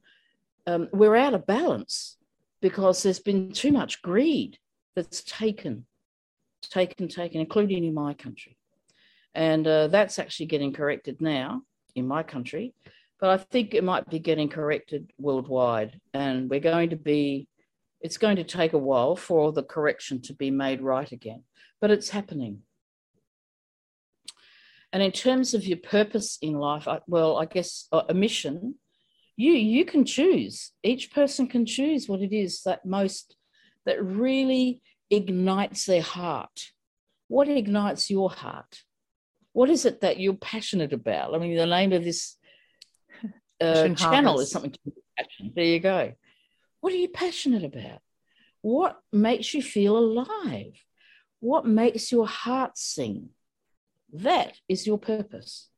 um, 0.66 0.88
we're 0.92 1.16
out 1.16 1.34
of 1.34 1.46
balance 1.46 2.16
because 2.60 3.02
there's 3.02 3.20
been 3.20 3.52
too 3.52 3.72
much 3.72 4.02
greed 4.02 4.58
that's 4.94 5.22
taken, 5.22 5.86
taken, 6.62 7.08
taken, 7.08 7.40
including 7.40 7.84
in 7.84 7.94
my 7.94 8.14
country. 8.14 8.56
And 9.34 9.66
uh, 9.66 9.88
that's 9.88 10.18
actually 10.18 10.46
getting 10.46 10.72
corrected 10.72 11.20
now 11.20 11.62
in 11.94 12.08
my 12.08 12.22
country. 12.22 12.74
But 13.20 13.30
I 13.30 13.36
think 13.38 13.74
it 13.74 13.84
might 13.84 14.08
be 14.08 14.18
getting 14.18 14.48
corrected 14.48 15.10
worldwide. 15.18 16.00
And 16.14 16.48
we're 16.50 16.60
going 16.60 16.90
to 16.90 16.96
be, 16.96 17.48
it's 18.00 18.18
going 18.18 18.36
to 18.36 18.44
take 18.44 18.72
a 18.72 18.78
while 18.78 19.16
for 19.16 19.52
the 19.52 19.62
correction 19.62 20.20
to 20.22 20.34
be 20.34 20.50
made 20.50 20.80
right 20.80 21.10
again. 21.12 21.44
But 21.80 21.90
it's 21.90 22.10
happening. 22.10 22.62
And 24.92 25.02
in 25.02 25.12
terms 25.12 25.54
of 25.54 25.64
your 25.66 25.78
purpose 25.78 26.38
in 26.40 26.54
life, 26.54 26.88
I, 26.88 27.00
well, 27.06 27.36
I 27.36 27.44
guess 27.44 27.88
uh, 27.92 28.02
a 28.08 28.14
mission, 28.14 28.76
you 29.36 29.52
you 29.52 29.84
can 29.84 30.04
choose. 30.04 30.72
Each 30.82 31.12
person 31.12 31.46
can 31.46 31.66
choose 31.66 32.08
what 32.08 32.22
it 32.22 32.32
is 32.32 32.62
that 32.62 32.86
most 32.86 33.36
that 33.84 34.02
really 34.02 34.82
ignites 35.10 35.84
their 35.86 36.02
heart. 36.02 36.72
What 37.28 37.48
ignites 37.48 38.10
your 38.10 38.30
heart? 38.30 38.82
What 39.52 39.70
is 39.70 39.84
it 39.84 40.00
that 40.00 40.18
you're 40.18 40.34
passionate 40.34 40.92
about? 40.92 41.34
I 41.34 41.38
mean, 41.38 41.56
the 41.56 41.66
name 41.66 41.92
of 41.92 42.04
this 42.04 42.36
uh, 43.60 43.88
channel 43.90 44.40
is 44.40 44.50
something 44.50 44.72
to 44.72 44.78
do 44.84 44.92
with 44.94 45.04
passion. 45.16 45.52
There 45.54 45.64
you 45.64 45.80
go. 45.80 46.12
What 46.80 46.92
are 46.92 46.96
you 46.96 47.08
passionate 47.08 47.64
about? 47.64 48.00
What 48.62 48.98
makes 49.12 49.54
you 49.54 49.62
feel 49.62 49.96
alive? 49.96 50.72
What 51.40 51.66
makes 51.66 52.10
your 52.12 52.26
heart 52.26 52.78
sing? 52.78 53.30
That 54.22 54.54
is 54.68 54.86
your 54.86 54.98
purpose. 54.98 55.68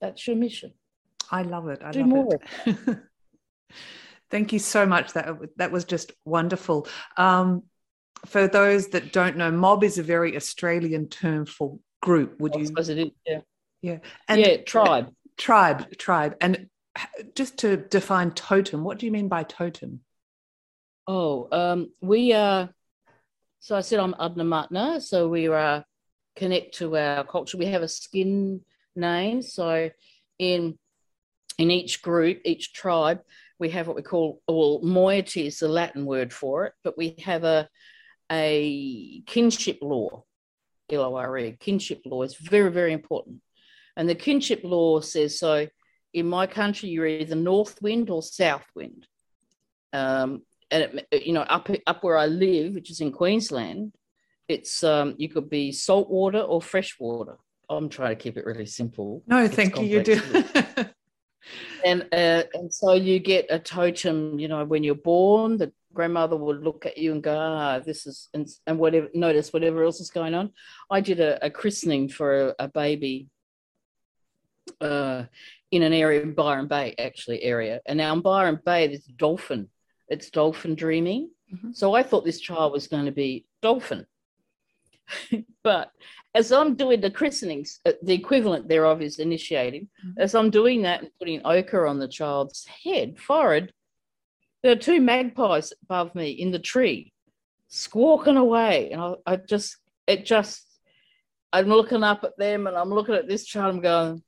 That's 0.00 0.26
your 0.26 0.36
mission. 0.36 0.72
I 1.30 1.42
love 1.42 1.68
it. 1.68 1.82
I 1.82 1.90
Do 1.90 2.00
love 2.00 2.08
more. 2.08 2.40
it. 2.66 2.98
Thank 4.30 4.52
you 4.52 4.58
so 4.58 4.86
much. 4.86 5.12
That 5.12 5.36
that 5.56 5.72
was 5.72 5.84
just 5.84 6.12
wonderful. 6.24 6.88
Um, 7.16 7.62
for 8.24 8.48
those 8.48 8.88
that 8.88 9.12
don't 9.12 9.36
know, 9.36 9.50
mob 9.50 9.84
is 9.84 9.98
a 9.98 10.02
very 10.02 10.36
Australian 10.36 11.08
term 11.08 11.46
for 11.46 11.78
group. 12.02 12.40
Would 12.40 12.56
I 12.56 12.60
you? 12.60 12.66
suppose 12.66 12.88
it 12.88 12.98
is, 12.98 13.10
yeah. 13.26 13.40
Yeah. 13.82 13.98
yeah, 14.28 14.56
tribe. 14.58 15.12
Tribe. 15.36 15.96
Tribe. 15.98 16.36
And 16.40 16.68
just 17.34 17.58
to 17.58 17.76
define 17.76 18.32
totem, 18.32 18.82
what 18.82 18.98
do 18.98 19.06
you 19.06 19.12
mean 19.12 19.28
by 19.28 19.44
totem? 19.44 20.00
Oh, 21.06 21.48
um, 21.52 21.92
we 22.00 22.32
are. 22.32 22.70
So 23.60 23.76
I 23.76 23.80
said 23.80 24.00
I'm 24.00 24.14
Adnyamathanha. 24.14 25.02
So 25.02 25.28
we 25.28 25.46
are 25.48 25.84
connect 26.36 26.74
to 26.76 26.96
our 26.96 27.24
culture. 27.24 27.58
We 27.58 27.66
have 27.66 27.82
a 27.82 27.88
skin 27.88 28.60
name. 28.94 29.42
So 29.42 29.90
in 30.38 30.78
in 31.58 31.70
each 31.70 32.02
group, 32.02 32.40
each 32.44 32.74
tribe, 32.74 33.20
we 33.58 33.70
have 33.70 33.86
what 33.86 33.96
we 33.96 34.02
call 34.02 34.42
well, 34.46 34.80
moiety 34.82 35.46
is 35.46 35.58
the 35.58 35.68
Latin 35.68 36.04
word 36.04 36.32
for 36.32 36.66
it, 36.66 36.74
but 36.84 36.96
we 36.98 37.16
have 37.24 37.44
a 37.44 37.68
a 38.30 39.22
kinship 39.26 39.78
law, 39.82 40.24
L 40.90 41.02
O 41.02 41.16
R 41.16 41.38
E, 41.38 41.56
kinship 41.58 42.02
law 42.04 42.22
is 42.22 42.34
very, 42.34 42.70
very 42.70 42.92
important. 42.92 43.40
And 43.96 44.08
the 44.08 44.14
kinship 44.14 44.60
law 44.62 45.00
says 45.00 45.38
so 45.38 45.68
in 46.12 46.26
my 46.26 46.46
country, 46.46 46.88
you're 46.88 47.06
either 47.06 47.34
north 47.34 47.80
wind 47.82 48.10
or 48.10 48.22
south 48.22 48.64
wind. 48.74 49.06
Um, 49.92 50.42
and 50.70 51.02
it, 51.10 51.26
you 51.26 51.32
know, 51.32 51.42
up 51.42 51.68
up 51.86 52.02
where 52.02 52.18
I 52.18 52.26
live, 52.26 52.74
which 52.74 52.90
is 52.90 53.00
in 53.00 53.12
Queensland, 53.12 53.92
it's 54.48 54.84
um, 54.84 55.14
you 55.18 55.28
could 55.28 55.50
be 55.50 55.72
salt 55.72 56.08
water 56.08 56.40
or 56.40 56.62
fresh 56.62 56.96
water. 56.98 57.36
I'm 57.68 57.88
trying 57.88 58.16
to 58.16 58.22
keep 58.22 58.36
it 58.36 58.46
really 58.46 58.66
simple. 58.66 59.22
No, 59.26 59.48
thank 59.48 59.76
you. 59.76 59.84
You 59.84 60.02
do. 60.02 60.20
and 61.84 62.02
uh, 62.12 62.42
and 62.54 62.72
so 62.72 62.94
you 62.94 63.18
get 63.18 63.46
a 63.50 63.58
totem. 63.58 64.38
You 64.38 64.48
know, 64.48 64.64
when 64.64 64.84
you're 64.84 64.94
born, 64.94 65.56
the 65.56 65.72
grandmother 65.92 66.36
would 66.36 66.62
look 66.62 66.86
at 66.86 66.98
you 66.98 67.12
and 67.12 67.22
go, 67.22 67.36
"Ah, 67.36 67.80
this 67.80 68.06
is," 68.06 68.28
and, 68.34 68.48
and 68.66 68.78
whatever. 68.78 69.08
Notice 69.14 69.52
whatever 69.52 69.82
else 69.82 70.00
is 70.00 70.10
going 70.10 70.34
on. 70.34 70.52
I 70.90 71.00
did 71.00 71.20
a, 71.20 71.44
a 71.44 71.50
christening 71.50 72.08
for 72.08 72.48
a, 72.48 72.54
a 72.60 72.68
baby. 72.68 73.28
Uh, 74.80 75.24
in 75.70 75.82
an 75.82 75.92
area 75.92 76.22
in 76.22 76.32
Byron 76.32 76.68
Bay, 76.68 76.94
actually 76.98 77.42
area, 77.42 77.80
and 77.86 77.98
now 77.98 78.12
in 78.12 78.20
Byron 78.20 78.60
Bay, 78.64 78.86
there's 78.86 79.04
dolphin. 79.04 79.68
It's 80.08 80.30
dolphin 80.30 80.74
dreaming. 80.74 81.30
Mhm. 81.52 81.74
So 81.74 81.94
I 81.94 82.02
thought 82.02 82.24
this 82.24 82.40
child 82.40 82.72
was 82.72 82.88
going 82.88 83.06
to 83.06 83.12
be 83.12 83.46
dolphin. 83.62 84.06
but 85.62 85.90
as 86.34 86.52
I'm 86.52 86.74
doing 86.74 87.00
the 87.00 87.10
christenings, 87.10 87.80
uh, 87.86 87.92
the 88.02 88.14
equivalent 88.14 88.68
thereof 88.68 89.00
is 89.00 89.18
initiating. 89.18 89.88
Mhm. 90.04 90.14
As 90.18 90.34
I'm 90.34 90.50
doing 90.50 90.82
that 90.82 91.02
and 91.02 91.10
putting 91.18 91.40
ochre 91.44 91.86
on 91.86 91.98
the 91.98 92.08
child's 92.08 92.66
head, 92.66 93.18
forehead, 93.18 93.72
there 94.62 94.72
are 94.72 94.76
two 94.76 95.00
magpies 95.00 95.72
above 95.82 96.14
me 96.14 96.30
in 96.30 96.50
the 96.50 96.58
tree, 96.58 97.12
squawking 97.68 98.36
away, 98.36 98.90
and 98.90 99.00
I, 99.00 99.14
I 99.26 99.36
just 99.36 99.76
it 100.06 100.26
just 100.26 100.66
I'm 101.52 101.68
looking 101.68 102.02
up 102.02 102.24
at 102.24 102.36
them 102.36 102.66
and 102.66 102.76
I'm 102.76 102.90
looking 102.90 103.14
at 103.14 103.28
this 103.28 103.46
child. 103.46 103.76
I'm 103.76 103.80
going, 103.80 104.22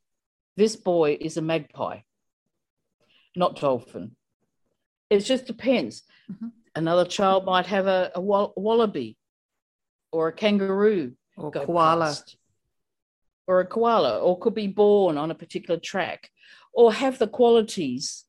this 0.57 0.77
boy 0.77 1.19
is 1.21 1.37
a 1.37 1.43
magpie, 1.43 2.01
not 3.37 3.61
dolphin. 3.61 4.17
It 5.11 5.21
just 5.21 5.47
depends. 5.47 6.05
Mm-hmm. 6.31 6.49
Another 6.75 7.05
child 7.05 7.45
might 7.45 7.67
have 7.67 7.87
a, 7.87 8.13
a, 8.15 8.21
wallaby 8.21 9.17
or 10.13 10.29
a 10.29 10.33
kangaroo 10.33 11.13
or 11.37 11.51
koala. 11.51 12.07
Past, 12.07 12.37
or 13.47 13.61
a 13.61 13.67
koala, 13.67 14.19
or 14.19 14.39
could 14.39 14.55
be 14.55 14.67
born 14.67 15.17
on 15.17 15.31
a 15.31 15.35
particular 15.35 15.81
track, 15.81 16.31
or 16.73 16.93
have 16.93 17.19
the 17.19 17.27
qualities, 17.27 18.27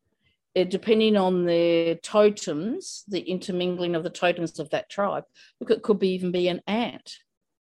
uh, 0.56 0.64
depending 0.64 1.18
on 1.18 1.46
their 1.46 1.96
totems, 1.96 3.04
the 3.08 3.20
intermingling 3.20 3.96
of 3.96 4.04
the 4.04 4.10
totems 4.10 4.60
of 4.60 4.70
that 4.70 4.90
tribe. 4.90 5.26
Look, 5.60 5.72
it 5.72 5.84
could 5.84 6.00
be 6.00 6.14
even 6.14 6.32
be 6.32 6.48
an 6.48 6.62
ant, 6.68 7.18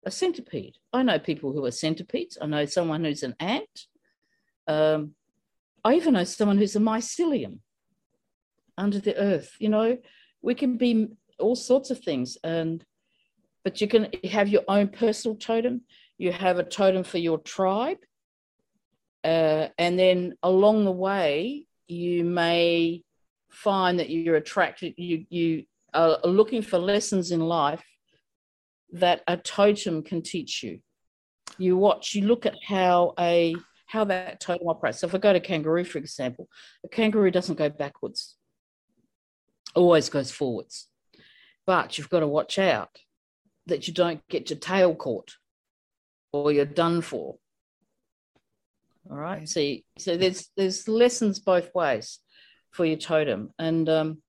a 0.04 0.10
centipede. 0.10 0.78
I 0.92 1.04
know 1.04 1.18
people 1.18 1.52
who 1.52 1.64
are 1.64 1.70
centipedes. 1.70 2.36
I 2.40 2.46
know 2.46 2.66
someone 2.66 3.04
who's 3.04 3.22
an 3.22 3.36
ant. 3.38 3.86
Um, 4.66 5.14
I 5.84 5.94
even 5.94 6.14
know 6.14 6.24
someone 6.24 6.58
who's 6.58 6.76
a 6.76 6.80
mycelium 6.80 7.58
under 8.76 8.98
the 8.98 9.16
earth. 9.16 9.54
You 9.60 9.68
know, 9.68 9.98
we 10.42 10.54
can 10.54 10.76
be 10.76 11.08
all 11.38 11.54
sorts 11.54 11.90
of 11.90 12.00
things, 12.00 12.36
and 12.42 12.84
but 13.64 13.80
you 13.80 13.88
can 13.88 14.08
have 14.30 14.48
your 14.48 14.62
own 14.68 14.88
personal 14.88 15.36
totem. 15.36 15.80
You 16.18 16.30
have 16.30 16.58
a 16.58 16.64
totem 16.64 17.02
for 17.02 17.18
your 17.18 17.38
tribe, 17.38 17.98
uh, 19.24 19.68
and 19.78 19.98
then 19.98 20.34
along 20.42 20.84
the 20.84 20.92
way, 20.92 21.66
you 21.88 22.24
may 22.24 23.02
find 23.50 23.98
that 23.98 24.10
you're 24.10 24.36
attracted. 24.36 24.94
You 24.96 25.24
you 25.30 25.64
are 25.92 26.18
looking 26.24 26.62
for 26.62 26.78
lessons 26.78 27.30
in 27.32 27.40
life 27.40 27.82
that 28.92 29.22
a 29.26 29.36
totem 29.36 30.02
can 30.02 30.22
teach 30.22 30.62
you. 30.62 30.80
You 31.58 31.76
watch. 31.76 32.14
You 32.14 32.26
look 32.26 32.46
at 32.46 32.56
how 32.62 33.14
a 33.18 33.56
how 33.86 34.04
that 34.04 34.40
totem 34.40 34.68
operates. 34.68 35.00
So 35.00 35.06
if 35.06 35.14
I 35.14 35.18
go 35.18 35.32
to 35.32 35.40
kangaroo, 35.40 35.84
for 35.84 35.98
example, 35.98 36.48
a 36.84 36.88
kangaroo 36.88 37.30
doesn't 37.30 37.58
go 37.58 37.70
backwards, 37.70 38.36
always 39.74 40.08
goes 40.08 40.30
forwards. 40.30 40.88
But 41.66 41.96
you've 41.96 42.10
got 42.10 42.20
to 42.20 42.28
watch 42.28 42.58
out 42.58 42.90
that 43.66 43.88
you 43.88 43.94
don't 43.94 44.26
get 44.28 44.50
your 44.50 44.58
tail 44.58 44.94
caught 44.94 45.36
or 46.32 46.52
you're 46.52 46.64
done 46.64 47.00
for. 47.00 47.36
All 49.10 49.16
right. 49.16 49.48
See, 49.48 49.84
so 49.98 50.16
there's 50.16 50.50
there's 50.56 50.88
lessons 50.88 51.38
both 51.38 51.74
ways 51.74 52.20
for 52.70 52.84
your 52.84 52.96
totem. 52.96 53.52
And 53.58 53.88
um, 53.88 54.22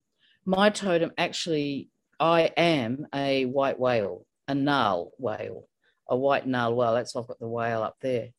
my 0.46 0.70
totem 0.70 1.12
actually, 1.18 1.90
I 2.20 2.52
am 2.58 3.08
a 3.14 3.46
white 3.46 3.80
whale, 3.80 4.26
a 4.48 4.56
narwhal, 4.56 5.68
a 6.08 6.18
white 6.18 6.46
narwhal. 6.46 6.94
That's 6.94 7.16
why 7.16 7.22
I've 7.22 7.28
got 7.28 7.40
the 7.40 7.48
whale 7.48 7.84
up 7.84 7.96
there. 8.02 8.30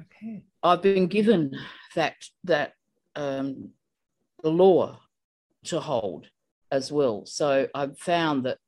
Okay. 0.00 0.42
I've 0.62 0.82
been 0.82 1.06
given 1.06 1.56
that 1.94 2.16
that 2.44 2.72
um, 3.14 3.70
the 4.42 4.50
law 4.50 5.00
to 5.64 5.80
hold 5.80 6.26
as 6.70 6.90
well. 6.90 7.26
So 7.26 7.68
I've 7.74 7.98
found 7.98 8.44
that 8.44 8.58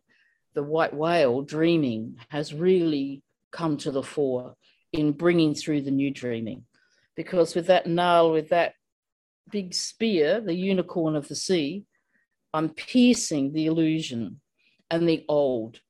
the 0.55 0.63
white 0.63 0.95
whale 0.95 1.43
dreaming 1.43 2.17
has 2.29 2.53
really 2.53 3.23
come 3.53 3.77
to 3.79 3.91
the 3.91 4.03
fore 4.03 4.55
in 4.93 5.13
bringing 5.13 5.55
through 5.55 5.83
the 5.83 5.91
new 5.91 6.11
dreaming. 6.11 6.65
Because 7.17 7.55
with 7.55 7.67
that 7.67 7.87
narwhal, 7.87 8.33
with 8.33 8.49
that 8.51 8.75
big 9.51 9.75
spear, 9.75 10.41
the 10.41 10.55
unicorn 10.55 11.17
of 11.17 11.29
the 11.29 11.37
sea, 11.37 11.85
I'm 12.53 12.71
piercing 12.71 13.53
the 13.53 13.67
illusion 13.67 14.41
and 14.91 15.09
the 15.09 15.25
old 15.29 15.81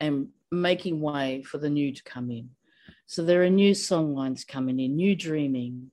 and 0.00 0.28
making 0.50 1.00
way 1.00 1.42
for 1.42 1.58
the 1.58 1.70
new 1.70 1.92
to 1.92 2.02
come 2.02 2.30
in. 2.30 2.50
So 3.06 3.24
there 3.24 3.42
are 3.42 3.50
new 3.50 3.72
songlines 3.72 4.46
coming 4.46 4.78
in, 4.78 4.96
new 4.96 5.16
dreaming, 5.16 5.90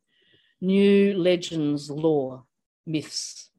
new 0.61 1.17
legends, 1.17 1.89
lore, 1.89 2.43
myths, 2.85 3.49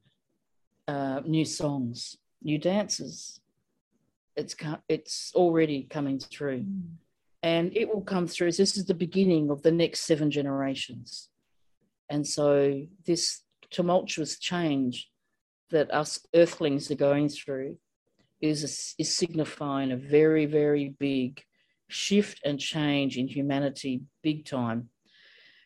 uh, 0.87 1.21
new 1.25 1.45
songs, 1.45 2.17
new 2.43 2.59
dances. 2.59 3.41
It's 4.37 4.55
it's 4.89 5.33
already 5.35 5.85
coming 5.85 6.19
through, 6.19 6.61
mm. 6.61 6.83
and 7.43 7.77
it 7.77 7.89
will 7.89 8.03
come 8.03 8.27
through. 8.27 8.53
This 8.53 8.77
is 8.77 8.85
the 8.87 8.95
beginning 8.95 9.51
of 9.51 9.63
the 9.63 9.73
next 9.73 10.01
seven 10.01 10.31
generations, 10.31 11.29
and 12.11 12.27
so 12.27 12.83
this 13.07 13.43
tumultuous 13.71 14.39
change 14.39 15.11
that 15.71 15.93
us 15.93 16.25
Earthlings 16.35 16.91
are 16.91 16.97
going 16.97 17.29
through 17.29 17.79
is 18.41 18.95
is 18.99 19.17
signifying 19.17 19.93
a 19.93 19.97
very 19.97 20.47
very 20.47 20.95
big 20.99 21.43
shift 21.89 22.41
and 22.45 22.61
change 22.61 23.17
in 23.17 23.29
humanity 23.29 24.03
big 24.23 24.45
time. 24.45 24.91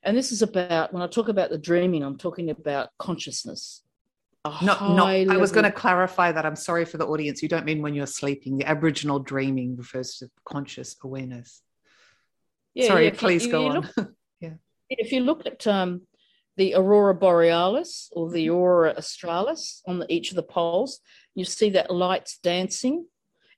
And 0.02 0.16
this 0.16 0.33
is 0.33 0.42
about, 0.42 0.92
when 0.92 1.02
I 1.02 1.06
talk 1.06 1.28
about 1.28 1.50
the 1.50 1.59
dreaming, 1.59 2.02
I'm 2.02 2.16
talking 2.16 2.50
about 2.50 2.88
consciousness. 2.98 3.83
No, 4.62 4.94
no, 4.94 5.07
I 5.07 5.37
was 5.37 5.53
going 5.53 5.64
to 5.64 5.72
clarify 5.72 6.33
that. 6.33 6.46
I'm 6.46 6.57
sorry 6.57 6.87
for 6.87 6.96
the 6.96 7.07
audience. 7.07 7.42
You 7.42 7.48
don't 7.48 7.66
mean 7.66 7.83
when 7.83 7.94
you're 7.94 8.07
sleeping. 8.07 8.57
The 8.57 8.66
Aboriginal 8.66 9.18
dreaming 9.18 9.76
refers 9.76 10.16
to 10.16 10.31
conscious 10.46 10.96
awareness. 11.05 11.61
Yeah, 12.72 12.87
sorry, 12.87 13.07
yeah, 13.07 13.14
please 13.14 13.44
you, 13.44 13.53
go 13.53 13.62
you 13.62 13.68
on. 13.68 13.90
Look, 13.96 14.12
yeah. 14.40 14.55
If 14.88 15.12
you 15.12 15.20
look 15.20 15.44
at 15.44 15.66
um, 15.66 16.03
the 16.57 16.74
aurora 16.74 17.14
borealis 17.14 18.11
or 18.12 18.31
the 18.31 18.46
mm-hmm. 18.46 18.57
aurora 18.57 18.94
australis 18.96 19.83
on 19.87 19.98
the, 19.98 20.11
each 20.11 20.31
of 20.31 20.37
the 20.37 20.42
poles, 20.42 21.00
you 21.35 21.44
see 21.44 21.70
that 21.70 21.90
lights 21.90 22.38
dancing. 22.38 23.07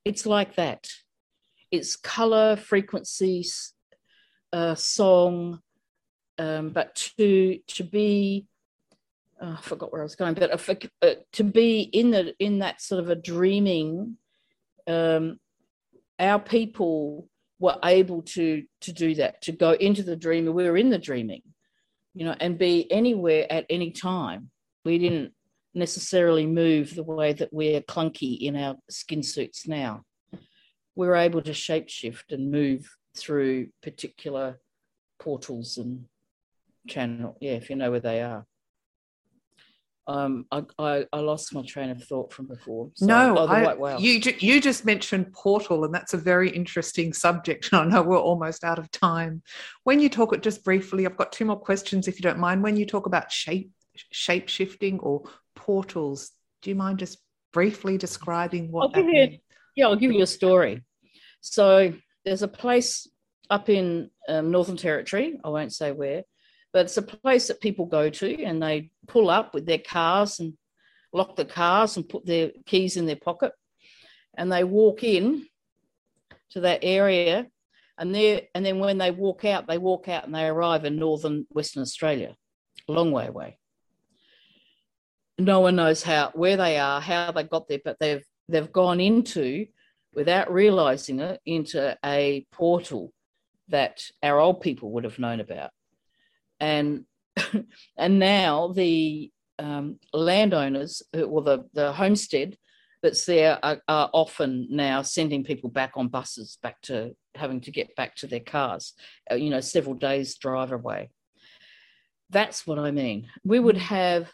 It's 0.05 0.27
like 0.27 0.57
that 0.57 0.89
it's 1.73 1.97
color, 1.97 2.55
frequencies, 2.55 3.73
uh, 4.53 4.75
song, 4.75 5.61
um, 6.39 6.71
but 6.71 6.95
to 7.19 7.59
to 7.69 7.83
be 7.83 8.47
oh, 9.43 9.57
I 9.59 9.61
forgot 9.61 9.93
where 9.93 10.01
I 10.01 10.05
was 10.05 10.17
going, 10.17 10.35
but 10.35 10.53
uh, 11.03 11.15
to 11.33 11.45
be 11.45 11.83
in 11.83 12.11
the 12.11 12.35
in 12.39 12.61
that 12.61 12.81
sort 12.81 13.03
of 13.03 13.11
a 13.11 13.15
dreaming, 13.15 14.17
um, 14.87 15.39
our 16.19 16.39
people 16.39 17.29
were 17.59 17.79
able 17.85 18.23
to 18.23 18.65
to 18.83 18.93
do 18.93 19.15
that, 19.17 19.43
to 19.43 19.53
go 19.53 19.73
into 19.73 20.03
the 20.03 20.17
dream. 20.17 20.47
We 20.53 20.65
were 20.65 20.77
in 20.77 20.91
the 20.91 20.99
dreaming, 20.99 21.43
you 22.15 22.25
know, 22.25 22.37
and 22.41 22.59
be 22.59 22.91
anywhere 22.91 23.47
at 23.51 23.67
any 23.69 23.91
time. 23.91 24.51
We 24.85 24.99
didn't 24.99 25.33
necessarily 25.75 26.47
move 26.47 26.95
the 26.95 27.03
way 27.03 27.33
that 27.33 27.53
we're 27.53 27.81
clunky 27.81 28.41
in 28.41 28.57
our 28.57 28.77
skin 28.89 29.23
suits 29.23 29.67
now 29.67 30.05
we're 30.95 31.17
able 31.17 31.43
to 31.43 31.53
shapeshift 31.53 32.31
and 32.31 32.51
move 32.51 32.97
through 33.17 33.69
particular 33.83 34.59
portals 35.19 35.79
and 35.79 36.05
channel. 36.89 37.37
Yeah, 37.41 37.53
if 37.53 37.71
you 37.71 37.77
know 37.77 37.91
where 37.91 38.01
they 38.01 38.23
are. 38.23 38.47
Um, 40.07 40.47
I, 40.51 40.65
I, 40.79 41.07
I 41.13 41.21
lost 41.21 41.55
my 41.55 41.63
train 41.63 41.91
of 41.91 42.03
thought 42.03 42.33
from 42.33 42.47
before. 42.47 42.91
So, 42.95 43.07
no, 43.07 43.39
oh, 43.39 43.47
I, 43.47 43.99
you 43.99 44.21
you 44.41 44.61
just 44.61 44.85
mentioned 44.85 45.33
portal, 45.33 45.85
and 45.85 45.95
that's 45.95 46.13
a 46.13 46.19
very 46.19 46.51
interesting 46.51 47.13
subject. 47.13 47.69
And 47.73 47.81
I 47.81 47.97
know 47.97 48.03
we're 48.03 48.19
almost 48.19 48.65
out 48.65 48.79
of 48.79 48.91
time. 48.91 49.43
When 49.85 50.01
you 50.01 50.09
talk 50.09 50.33
it 50.35 50.43
just 50.43 50.65
briefly, 50.65 51.07
I've 51.07 51.17
got 51.17 51.33
two 51.33 51.45
more 51.45 51.59
questions, 51.59 52.09
if 52.09 52.19
you 52.19 52.23
don't 52.23 52.39
mind. 52.39 52.63
When 52.63 52.77
you 52.77 52.87
talk 52.87 53.07
about 53.07 53.31
shape 53.31 53.71
shape 54.11 54.49
shifting 54.49 54.99
or 55.01 55.23
portals, 55.55 56.33
do 56.63 56.71
you 56.71 56.77
mind 56.77 56.99
just 56.99 57.19
briefly 57.53 57.97
describing 57.97 58.73
what? 58.73 58.85
I'll 58.85 59.03
give 59.03 59.09
you, 59.09 59.39
yeah, 59.77 59.87
I'll 59.87 59.97
give 59.97 60.13
you 60.13 60.23
a 60.23 60.27
story. 60.27 60.83
So 61.41 61.93
there's 62.25 62.43
a 62.43 62.49
place 62.49 63.09
up 63.51 63.69
in 63.69 64.11
um, 64.29 64.51
Northern 64.51 64.77
Territory, 64.77 65.39
I 65.45 65.51
won't 65.51 65.75
say 65.75 65.93
where, 65.93 66.23
but 66.73 66.87
it's 66.87 66.97
a 66.97 67.03
place 67.03 67.49
that 67.49 67.61
people 67.61 67.87
go 67.87 68.09
to 68.09 68.43
and 68.43 68.63
they 68.63 68.91
pull 69.07 69.29
up 69.29 69.55
with 69.55 69.67
their 69.67 69.79
cars 69.79 70.41
and 70.41 70.55
lock 71.13 71.37
the 71.37 71.45
cars 71.45 71.97
and 71.97 72.09
put 72.09 72.25
their 72.25 72.51
keys 72.65 72.97
in 72.97 73.07
their 73.07 73.17
pocket. 73.17 73.53
And 74.37 74.51
they 74.51 74.65
walk 74.65 75.05
in 75.05 75.47
to 76.51 76.61
that 76.61 76.81
area 76.83 77.47
and 77.99 78.15
there 78.15 78.43
and 78.55 78.65
then 78.65 78.79
when 78.79 78.99
they 78.99 79.11
walk 79.11 79.45
out 79.45 79.67
they 79.67 79.79
walk 79.79 80.09
out 80.09 80.25
and 80.25 80.35
they 80.35 80.47
arrive 80.47 80.85
in 80.85 80.97
northern 80.97 81.47
western 81.51 81.83
australia 81.83 82.35
a 82.89 82.93
long 82.93 83.11
way 83.11 83.27
away. 83.27 83.59
No 85.39 85.61
one 85.61 85.77
knows 85.77 86.03
how 86.03 86.31
where 86.35 86.57
they 86.57 86.79
are 86.79 87.01
how 87.01 87.33
they 87.33 87.43
got 87.43 87.69
there 87.69 87.81
but 87.85 87.99
they've 88.01 88.25
they've 88.49 88.73
gone 88.73 89.01
into 89.01 89.67
without 90.15 90.53
realizing 90.53 91.21
it 91.21 91.41
into 91.47 91.97
a 92.05 92.47
portal 92.53 93.13
that 93.69 94.03
our 94.23 94.39
old 94.39 94.61
people 94.61 94.91
would 94.93 95.05
have 95.05 95.19
known 95.19 95.41
about 95.41 95.71
and 96.63 97.05
and 97.99 98.19
now 98.19 98.69
the 98.69 99.31
um, 99.59 99.99
landowners 100.15 101.03
or 101.15 101.43
the, 101.43 101.67
the 101.75 101.93
homestead 101.93 102.57
that's 103.03 103.27
there 103.27 103.59
are, 103.63 103.81
are, 103.89 104.11
often 104.13 104.69
now 104.71 105.03
sending 105.03 105.45
people 105.45 105.69
back 105.69 105.93
on 105.97 106.09
buses 106.09 106.59
back 106.63 106.81
to 106.83 107.15
having 107.35 107.61
to 107.61 107.71
get 107.71 107.95
back 107.97 108.15
to 108.15 108.27
their 108.27 108.41
cars 108.41 108.95
uh, 109.31 109.35
you 109.35 109.51
know 109.51 109.61
several 109.61 109.95
days 109.95 110.37
drive 110.39 110.73
away. 110.73 111.11
That's 112.31 112.67
what 112.67 112.79
i 112.79 112.91
mean. 112.91 113.29
We 113.45 113.59
would 113.61 113.77
have 113.77 114.33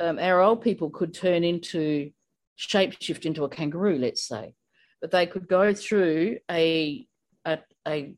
um, 0.00 0.18
our 0.18 0.40
old 0.40 0.62
people 0.62 0.90
could 0.90 1.12
turn 1.12 1.42
into 1.42 2.10
shapeshift 2.58 3.24
into 3.24 3.44
a 3.44 3.48
kangaroo, 3.48 3.98
let's 3.98 4.26
say, 4.26 4.54
but 5.00 5.10
they 5.10 5.26
could 5.26 5.48
go 5.48 5.72
through 5.72 6.38
a 6.50 7.06
a, 7.46 7.58
a 7.88 8.14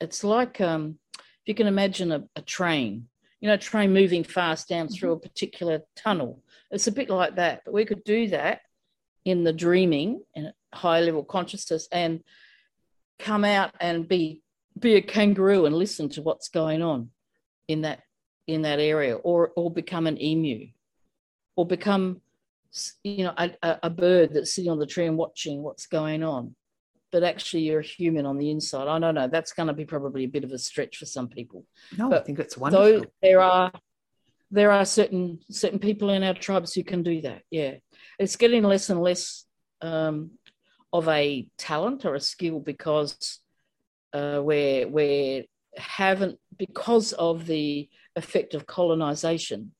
it's 0.00 0.24
like 0.24 0.60
um, 0.60 0.98
if 1.42 1.48
you 1.48 1.54
can 1.54 1.66
imagine 1.66 2.12
a, 2.12 2.24
a 2.36 2.42
train, 2.42 3.08
you 3.40 3.48
know, 3.48 3.54
a 3.54 3.58
train 3.58 3.92
moving 3.92 4.24
fast 4.24 4.68
down 4.68 4.86
mm-hmm. 4.86 4.94
through 4.94 5.12
a 5.12 5.18
particular 5.18 5.82
tunnel. 5.96 6.42
It's 6.70 6.86
a 6.86 6.92
bit 6.92 7.10
like 7.10 7.36
that, 7.36 7.62
but 7.64 7.74
we 7.74 7.84
could 7.84 8.04
do 8.04 8.28
that 8.28 8.60
in 9.24 9.44
the 9.44 9.52
dreaming 9.52 10.22
and 10.34 10.52
high 10.72 11.00
level 11.00 11.24
consciousness 11.24 11.88
and 11.92 12.22
come 13.18 13.44
out 13.44 13.72
and 13.80 14.08
be 14.08 14.42
be 14.78 14.94
a 14.94 15.02
kangaroo 15.02 15.66
and 15.66 15.76
listen 15.76 16.08
to 16.08 16.22
what's 16.22 16.48
going 16.48 16.82
on 16.82 17.10
in 17.68 17.82
that 17.82 18.00
in 18.46 18.62
that 18.62 18.80
area 18.80 19.14
or 19.16 19.52
or 19.54 19.70
become 19.70 20.06
an 20.06 20.20
emu 20.20 20.66
or 21.56 21.66
become 21.66 22.20
you 23.04 23.24
know 23.24 23.34
a, 23.36 23.50
a 23.82 23.90
bird 23.90 24.32
that's 24.32 24.54
sitting 24.54 24.70
on 24.70 24.78
the 24.78 24.86
tree 24.86 25.06
and 25.06 25.18
watching 25.18 25.62
what's 25.62 25.86
going 25.86 26.22
on 26.22 26.54
but 27.12 27.22
actually 27.22 27.62
you're 27.62 27.80
a 27.80 27.84
human 27.84 28.26
on 28.26 28.38
the 28.38 28.50
inside. 28.50 28.88
I 28.88 28.98
don't 28.98 29.14
know. 29.14 29.28
That's 29.28 29.52
going 29.52 29.68
to 29.68 29.72
be 29.72 29.84
probably 29.84 30.24
a 30.24 30.28
bit 30.28 30.44
of 30.44 30.52
a 30.52 30.58
stretch 30.58 30.96
for 30.96 31.06
some 31.06 31.28
people. 31.28 31.64
No 31.96 32.08
but 32.08 32.22
i 32.22 32.24
think 32.24 32.38
it's 32.38 32.56
wonderful. 32.56 33.00
though 33.00 33.06
there 33.20 33.40
are 33.40 33.70
there 34.50 34.70
are 34.70 34.84
certain 34.84 35.38
certain 35.50 35.78
people 35.78 36.10
in 36.10 36.22
our 36.22 36.34
tribes 36.34 36.74
who 36.74 36.82
can 36.82 37.02
do 37.02 37.20
that. 37.22 37.42
Yeah. 37.50 37.74
It's 38.18 38.36
getting 38.36 38.64
less 38.64 38.90
and 38.90 39.00
less 39.00 39.46
um, 39.80 40.32
of 40.92 41.08
a 41.08 41.46
talent 41.58 42.04
or 42.04 42.14
a 42.14 42.20
skill 42.20 42.60
because 42.60 43.40
uh, 44.12 44.40
we're, 44.42 44.86
we're 44.88 45.44
haven't 45.76 46.38
because 46.58 47.12
of 47.14 47.46
the 47.46 47.88
effect 48.14 48.52
of 48.52 48.66
colonization 48.66 49.72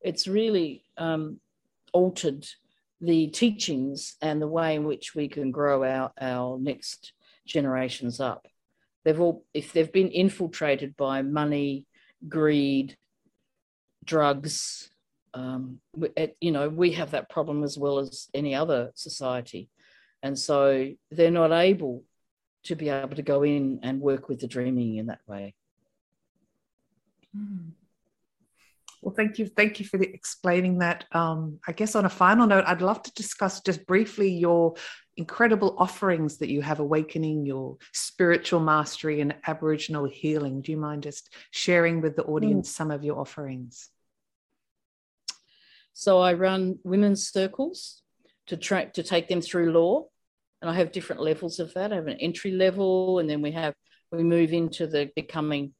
it's 0.00 0.26
really 0.26 0.84
um, 0.96 1.40
altered 1.92 2.46
the 3.00 3.28
teachings 3.28 4.16
and 4.20 4.40
the 4.40 4.48
way 4.48 4.74
in 4.74 4.84
which 4.84 5.14
we 5.14 5.28
can 5.28 5.50
grow 5.50 5.84
our, 5.84 6.12
our 6.20 6.58
next 6.58 7.12
generations 7.46 8.20
up 8.20 8.46
they've 9.04 9.20
all 9.20 9.44
if 9.54 9.72
they've 9.72 9.92
been 9.92 10.10
infiltrated 10.10 10.96
by 10.96 11.22
money 11.22 11.84
greed 12.28 12.96
drugs 14.04 14.90
um, 15.32 15.80
you 16.40 16.50
know 16.50 16.68
we 16.68 16.92
have 16.92 17.12
that 17.12 17.30
problem 17.30 17.62
as 17.62 17.78
well 17.78 17.98
as 17.98 18.28
any 18.34 18.54
other 18.54 18.90
society 18.94 19.68
and 20.22 20.38
so 20.38 20.90
they're 21.10 21.30
not 21.30 21.52
able 21.52 22.04
to 22.64 22.74
be 22.74 22.88
able 22.88 23.16
to 23.16 23.22
go 23.22 23.42
in 23.42 23.80
and 23.82 24.00
work 24.00 24.28
with 24.28 24.40
the 24.40 24.46
dreaming 24.46 24.96
in 24.96 25.06
that 25.06 25.20
way. 25.26 25.54
Hmm. 27.34 27.70
Well, 29.02 29.14
thank 29.14 29.38
you. 29.38 29.46
Thank 29.46 29.80
you 29.80 29.86
for 29.86 29.96
the, 29.96 30.08
explaining 30.12 30.78
that. 30.78 31.06
Um, 31.12 31.58
I 31.66 31.72
guess 31.72 31.94
on 31.94 32.04
a 32.04 32.10
final 32.10 32.46
note, 32.46 32.64
I'd 32.66 32.82
love 32.82 33.02
to 33.02 33.12
discuss 33.12 33.60
just 33.60 33.86
briefly 33.86 34.30
your 34.30 34.74
incredible 35.16 35.74
offerings 35.78 36.38
that 36.38 36.50
you 36.50 36.60
have 36.62 36.80
awakening 36.80 37.46
your 37.46 37.78
spiritual 37.92 38.60
mastery 38.60 39.20
and 39.20 39.34
Aboriginal 39.46 40.06
healing. 40.06 40.60
Do 40.60 40.72
you 40.72 40.78
mind 40.78 41.02
just 41.02 41.32
sharing 41.50 42.00
with 42.00 42.16
the 42.16 42.24
audience 42.24 42.68
mm. 42.68 42.72
some 42.74 42.90
of 42.90 43.02
your 43.02 43.18
offerings? 43.18 43.88
So 45.92 46.20
I 46.20 46.34
run 46.34 46.78
women's 46.84 47.30
circles 47.30 48.02
to 48.46 48.56
track 48.56 48.94
to 48.94 49.02
take 49.02 49.28
them 49.28 49.40
through 49.40 49.72
law 49.72 50.06
and 50.60 50.70
I 50.70 50.74
have 50.74 50.92
different 50.92 51.22
levels 51.22 51.58
of 51.58 51.72
that. 51.74 51.92
I 51.92 51.96
have 51.96 52.06
an 52.06 52.18
entry 52.20 52.52
level, 52.52 53.18
and 53.18 53.28
then 53.28 53.42
we 53.42 53.52
have 53.52 53.74
we 54.12 54.22
move 54.22 54.52
into 54.52 54.86
the 54.86 55.10
becoming 55.14 55.72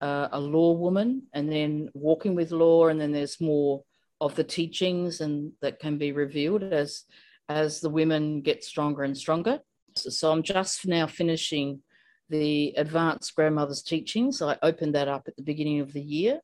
uh, 0.00 0.28
a 0.32 0.40
law 0.40 0.72
woman, 0.72 1.22
and 1.32 1.50
then 1.50 1.90
walking 1.94 2.34
with 2.34 2.50
law, 2.50 2.88
and 2.88 3.00
then 3.00 3.12
there's 3.12 3.40
more 3.40 3.82
of 4.20 4.34
the 4.36 4.44
teachings 4.44 5.20
and 5.20 5.52
that 5.60 5.78
can 5.78 5.98
be 5.98 6.12
revealed 6.12 6.62
as 6.62 7.04
as 7.48 7.80
the 7.80 7.90
women 7.90 8.40
get 8.40 8.64
stronger 8.64 9.02
and 9.02 9.16
stronger. 9.16 9.60
So, 9.96 10.08
so 10.10 10.32
I'm 10.32 10.42
just 10.42 10.86
now 10.86 11.06
finishing 11.06 11.80
the 12.30 12.72
advanced 12.76 13.34
grandmother's 13.34 13.82
teachings. 13.82 14.40
I 14.40 14.56
opened 14.62 14.94
that 14.94 15.08
up 15.08 15.24
at 15.28 15.36
the 15.36 15.42
beginning 15.42 15.80
of 15.80 15.92
the 15.92 16.00
year. 16.00 16.40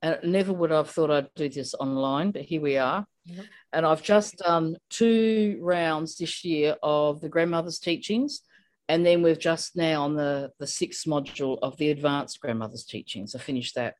And 0.00 0.18
never 0.22 0.52
would 0.52 0.70
I've 0.70 0.90
thought 0.90 1.10
I'd 1.10 1.34
do 1.34 1.48
this 1.48 1.74
online, 1.74 2.30
but 2.30 2.42
here 2.42 2.60
we 2.60 2.76
are. 2.76 3.04
Yep. 3.24 3.44
And 3.72 3.84
I've 3.84 4.02
just 4.02 4.38
done 4.38 4.76
two 4.90 5.58
rounds 5.60 6.16
this 6.16 6.44
year 6.44 6.76
of 6.84 7.20
the 7.20 7.28
grandmother's 7.28 7.80
teachings. 7.80 8.42
And 8.88 9.04
then 9.04 9.22
we've 9.22 9.38
just 9.38 9.76
now 9.76 10.04
on 10.04 10.14
the, 10.14 10.50
the 10.58 10.66
sixth 10.66 11.06
module 11.06 11.58
of 11.62 11.76
the 11.76 11.90
advanced 11.90 12.40
grandmother's 12.40 12.84
teachings. 12.84 13.34
I 13.34 13.38
finished 13.38 13.74
that 13.74 13.96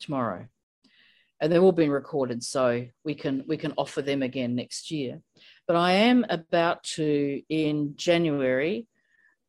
tomorrow. 0.00 0.46
And 1.40 1.52
they've 1.52 1.62
all 1.62 1.72
been 1.72 1.90
recorded, 1.90 2.42
so 2.44 2.86
we 3.02 3.14
can 3.14 3.44
we 3.46 3.56
can 3.56 3.72
offer 3.78 4.02
them 4.02 4.22
again 4.22 4.54
next 4.54 4.90
year. 4.90 5.22
But 5.66 5.76
I 5.76 5.92
am 5.92 6.26
about 6.28 6.82
to 6.96 7.42
in 7.48 7.94
January 7.96 8.86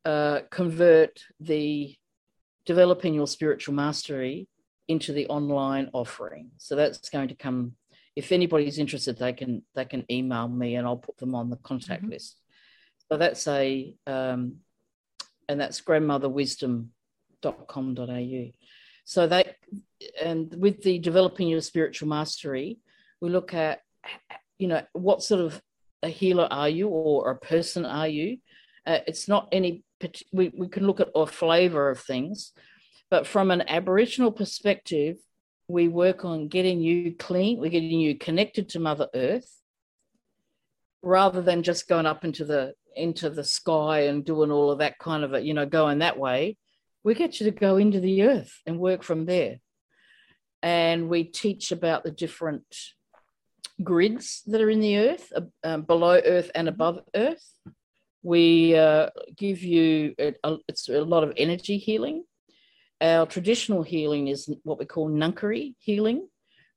uh, 0.06 0.42
convert 0.50 1.22
the 1.42 1.94
developing 2.66 3.14
your 3.14 3.28
spiritual 3.28 3.74
mastery 3.74 4.48
into 4.88 5.12
the 5.12 5.28
online 5.28 5.90
offering. 5.92 6.52
So 6.58 6.76
that's 6.78 7.10
going 7.10 7.28
to 7.28 7.36
come 7.36 7.74
if 8.16 8.32
anybody's 8.32 8.78
interested, 8.78 9.18
they 9.18 9.34
can 9.34 9.64
they 9.74 9.86
can 9.86 10.06
email 10.12 10.48
me 10.48 10.76
and 10.76 10.86
I'll 10.86 10.98
put 10.98 11.18
them 11.18 11.36
on 11.36 11.50
the 11.50 11.58
contact 11.58 12.04
mm-hmm. 12.04 12.12
list. 12.12 12.41
So 13.12 13.18
that's 13.18 13.46
a 13.50 13.94
um, 14.08 14.60
and 15.50 15.60
that's 15.60 15.82
grandmotherwisdom.com.au. 15.82 18.52
So 19.04 19.28
that 19.28 19.56
and 20.24 20.56
with 20.56 20.82
the 20.82 20.98
developing 20.98 21.50
your 21.50 21.60
spiritual 21.60 22.08
mastery, 22.08 22.80
we 23.20 23.30
look 23.30 23.54
at 23.54 23.82
you 24.60 24.70
know 24.70 24.84
what 24.94 25.24
sort 25.24 25.42
of 25.42 25.62
a 26.02 26.08
healer 26.08 26.48
are 26.50 26.70
you 26.70 26.88
or 26.88 27.32
a 27.32 27.38
person 27.38 27.86
are 27.86 28.08
you. 28.08 28.38
Uh, 28.88 29.00
it's 29.06 29.28
not 29.28 29.50
any 29.52 29.84
we, 30.32 30.54
we 30.56 30.70
can 30.70 30.88
look 30.88 31.02
at 31.02 31.10
a 31.14 31.28
flavor 31.28 31.90
of 31.90 32.00
things, 32.00 32.54
but 33.10 33.28
from 33.28 33.52
an 33.52 33.64
Aboriginal 33.68 34.32
perspective, 34.32 35.18
we 35.68 35.90
work 35.90 36.24
on 36.24 36.48
getting 36.48 36.80
you 36.80 37.14
clean, 37.20 37.60
we're 37.60 37.72
getting 37.72 38.00
you 38.00 38.18
connected 38.18 38.70
to 38.70 38.80
Mother 38.80 39.10
Earth, 39.14 39.54
rather 41.04 41.42
than 41.42 41.62
just 41.62 41.90
going 41.90 42.06
up 42.06 42.24
into 42.24 42.46
the 42.46 42.74
into 42.96 43.30
the 43.30 43.44
sky 43.44 44.02
and 44.02 44.26
doing 44.26 44.52
all 44.52 44.72
of 44.72 44.80
that 44.80 45.00
kind 45.00 45.24
of 45.24 45.34
it, 45.34 45.44
you 45.44 45.54
know, 45.54 45.66
going 45.66 46.00
that 46.00 46.18
way. 46.18 46.58
We 47.04 47.16
get 47.16 47.40
you 47.40 47.46
to 47.46 47.52
go 47.52 47.78
into 47.78 48.00
the 48.00 48.24
earth 48.24 48.62
and 48.66 48.80
work 48.80 49.04
from 49.04 49.26
there. 49.26 49.58
And 50.62 51.10
we 51.10 51.24
teach 51.24 51.72
about 51.72 52.04
the 52.04 52.12
different 52.12 52.64
grids 53.84 54.44
that 54.46 54.62
are 54.62 54.70
in 54.70 54.80
the 54.80 54.98
earth, 54.98 55.34
uh, 55.36 55.42
um, 55.64 55.82
below 55.84 56.22
earth 56.24 56.52
and 56.54 56.68
above 56.68 57.00
earth. 57.16 57.44
We 58.22 58.76
uh, 58.76 59.10
give 59.36 59.64
you 59.64 60.14
a, 60.20 60.36
a, 60.44 60.58
it's 60.68 60.88
a 60.90 61.02
lot 61.02 61.24
of 61.24 61.34
energy 61.38 61.80
healing 61.80 62.24
our 63.02 63.26
traditional 63.26 63.82
healing 63.82 64.28
is 64.28 64.50
what 64.64 64.78
we 64.78 64.86
call 64.86 65.10
Ngangkari 65.10 65.74
healing. 65.80 66.28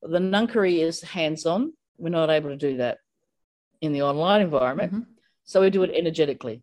The 0.01 0.19
Ngangkari 0.19 0.79
is 0.79 1.01
hands 1.01 1.45
on. 1.45 1.73
We're 1.97 2.09
not 2.09 2.29
able 2.29 2.49
to 2.49 2.57
do 2.57 2.77
that 2.77 2.97
in 3.81 3.93
the 3.93 4.01
online 4.01 4.41
environment. 4.41 4.93
Mm-hmm. 4.93 5.11
So 5.45 5.61
we 5.61 5.69
do 5.69 5.83
it 5.83 5.91
energetically. 5.93 6.61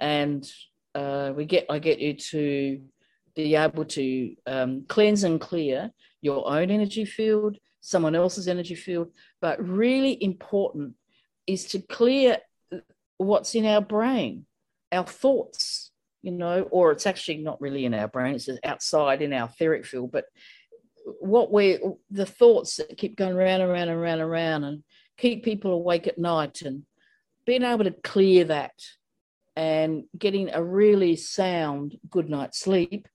And 0.00 0.50
uh, 0.94 1.32
we 1.36 1.44
get 1.44 1.66
I 1.70 1.78
get 1.78 2.00
you 2.00 2.14
to 2.14 2.80
be 3.36 3.54
able 3.54 3.84
to 3.84 4.34
um, 4.46 4.84
cleanse 4.88 5.24
and 5.24 5.40
clear 5.40 5.90
your 6.20 6.50
own 6.50 6.70
energy 6.70 7.04
field, 7.04 7.56
someone 7.80 8.14
else's 8.14 8.48
energy 8.48 8.74
field. 8.74 9.12
But 9.40 9.66
really 9.66 10.22
important 10.22 10.94
is 11.46 11.66
to 11.66 11.80
clear 11.80 12.38
what's 13.18 13.54
in 13.54 13.66
our 13.66 13.82
brain, 13.82 14.46
our 14.90 15.06
thoughts, 15.06 15.92
you 16.22 16.32
know, 16.32 16.62
or 16.70 16.92
it's 16.92 17.06
actually 17.06 17.38
not 17.38 17.60
really 17.60 17.84
in 17.84 17.94
our 17.94 18.08
brain, 18.08 18.34
it's 18.34 18.48
outside 18.64 19.22
in 19.22 19.32
our 19.32 19.48
etheric 19.48 19.84
field. 19.84 20.10
But 20.10 20.24
what 21.20 21.52
we 21.52 21.78
the 22.10 22.26
thoughts 22.26 22.76
that 22.76 22.96
keep 22.96 23.16
going 23.16 23.34
around 23.34 23.60
and 23.60 23.70
around 23.70 23.88
and 23.88 23.98
around 23.98 24.20
and 24.20 24.30
around 24.30 24.64
and 24.64 24.82
keep 25.16 25.44
people 25.44 25.72
awake 25.72 26.06
at 26.06 26.18
night 26.18 26.62
and 26.62 26.84
being 27.50 27.64
able 27.64 27.82
to 27.82 27.90
clear 27.90 28.44
that 28.44 28.70
and 29.56 30.04
getting 30.16 30.50
a 30.50 30.62
really 30.62 31.16
sound 31.16 31.98
good 32.08 32.30
night's 32.30 32.60
sleep 32.60 33.08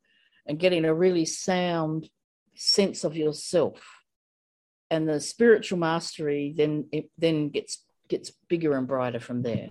and 0.45 0.59
getting 0.59 0.83
a 0.83 0.93
really 0.93 1.23
sound 1.23 2.09
sense 2.53 3.05
of 3.05 3.15
yourself. 3.15 3.81
And 4.91 5.07
the 5.07 5.21
spiritual 5.21 5.79
mastery 5.79 6.53
then 6.53 6.89
it 6.91 7.09
then 7.17 7.47
gets 7.47 7.81
gets 8.09 8.33
bigger 8.49 8.77
and 8.77 8.85
brighter 8.85 9.21
from 9.21 9.41
there 9.41 9.69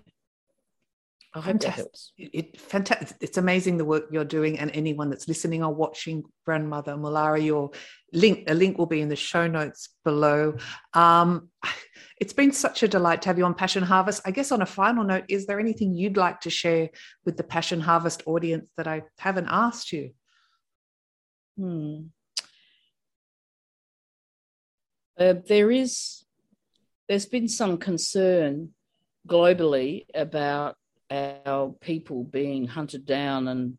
I 1.34 1.38
hope 1.38 1.46
fantastic. 1.46 1.76
that 1.76 1.82
helps. 1.82 2.12
It, 2.16 2.60
fantastic. 2.60 3.16
It's 3.20 3.38
amazing 3.38 3.76
the 3.76 3.84
work 3.84 4.04
you're 4.12 4.24
doing, 4.24 4.60
and 4.60 4.70
anyone 4.72 5.10
that's 5.10 5.26
listening 5.26 5.64
or 5.64 5.74
watching, 5.74 6.22
grandmother 6.44 6.94
Mulara, 6.94 7.44
your 7.44 7.72
link, 8.12 8.44
a 8.48 8.54
link 8.54 8.78
will 8.78 8.86
be 8.86 9.00
in 9.00 9.08
the 9.08 9.16
show 9.16 9.48
notes 9.48 9.88
below. 10.04 10.56
Um, 10.92 11.48
it's 12.20 12.32
been 12.32 12.52
such 12.52 12.84
a 12.84 12.88
delight 12.88 13.22
to 13.22 13.28
have 13.28 13.38
you 13.38 13.44
on 13.44 13.54
Passion 13.54 13.82
Harvest. 13.82 14.22
I 14.24 14.30
guess 14.30 14.52
on 14.52 14.62
a 14.62 14.66
final 14.66 15.02
note, 15.02 15.24
is 15.28 15.46
there 15.46 15.58
anything 15.58 15.92
you'd 15.92 16.16
like 16.16 16.40
to 16.42 16.50
share 16.50 16.90
with 17.24 17.36
the 17.36 17.42
Passion 17.42 17.80
Harvest 17.80 18.22
audience 18.26 18.70
that 18.76 18.86
I 18.86 19.02
haven't 19.18 19.48
asked 19.50 19.92
you? 19.92 20.12
Hmm. 21.58 22.02
Uh, 25.18 25.34
there 25.48 25.72
is, 25.72 26.24
there's 27.08 27.26
been 27.26 27.48
some 27.48 27.78
concern 27.78 28.70
globally 29.28 30.06
about 30.14 30.76
our 31.14 31.70
people 31.80 32.24
being 32.24 32.66
hunted 32.66 33.06
down 33.06 33.48
and 33.48 33.78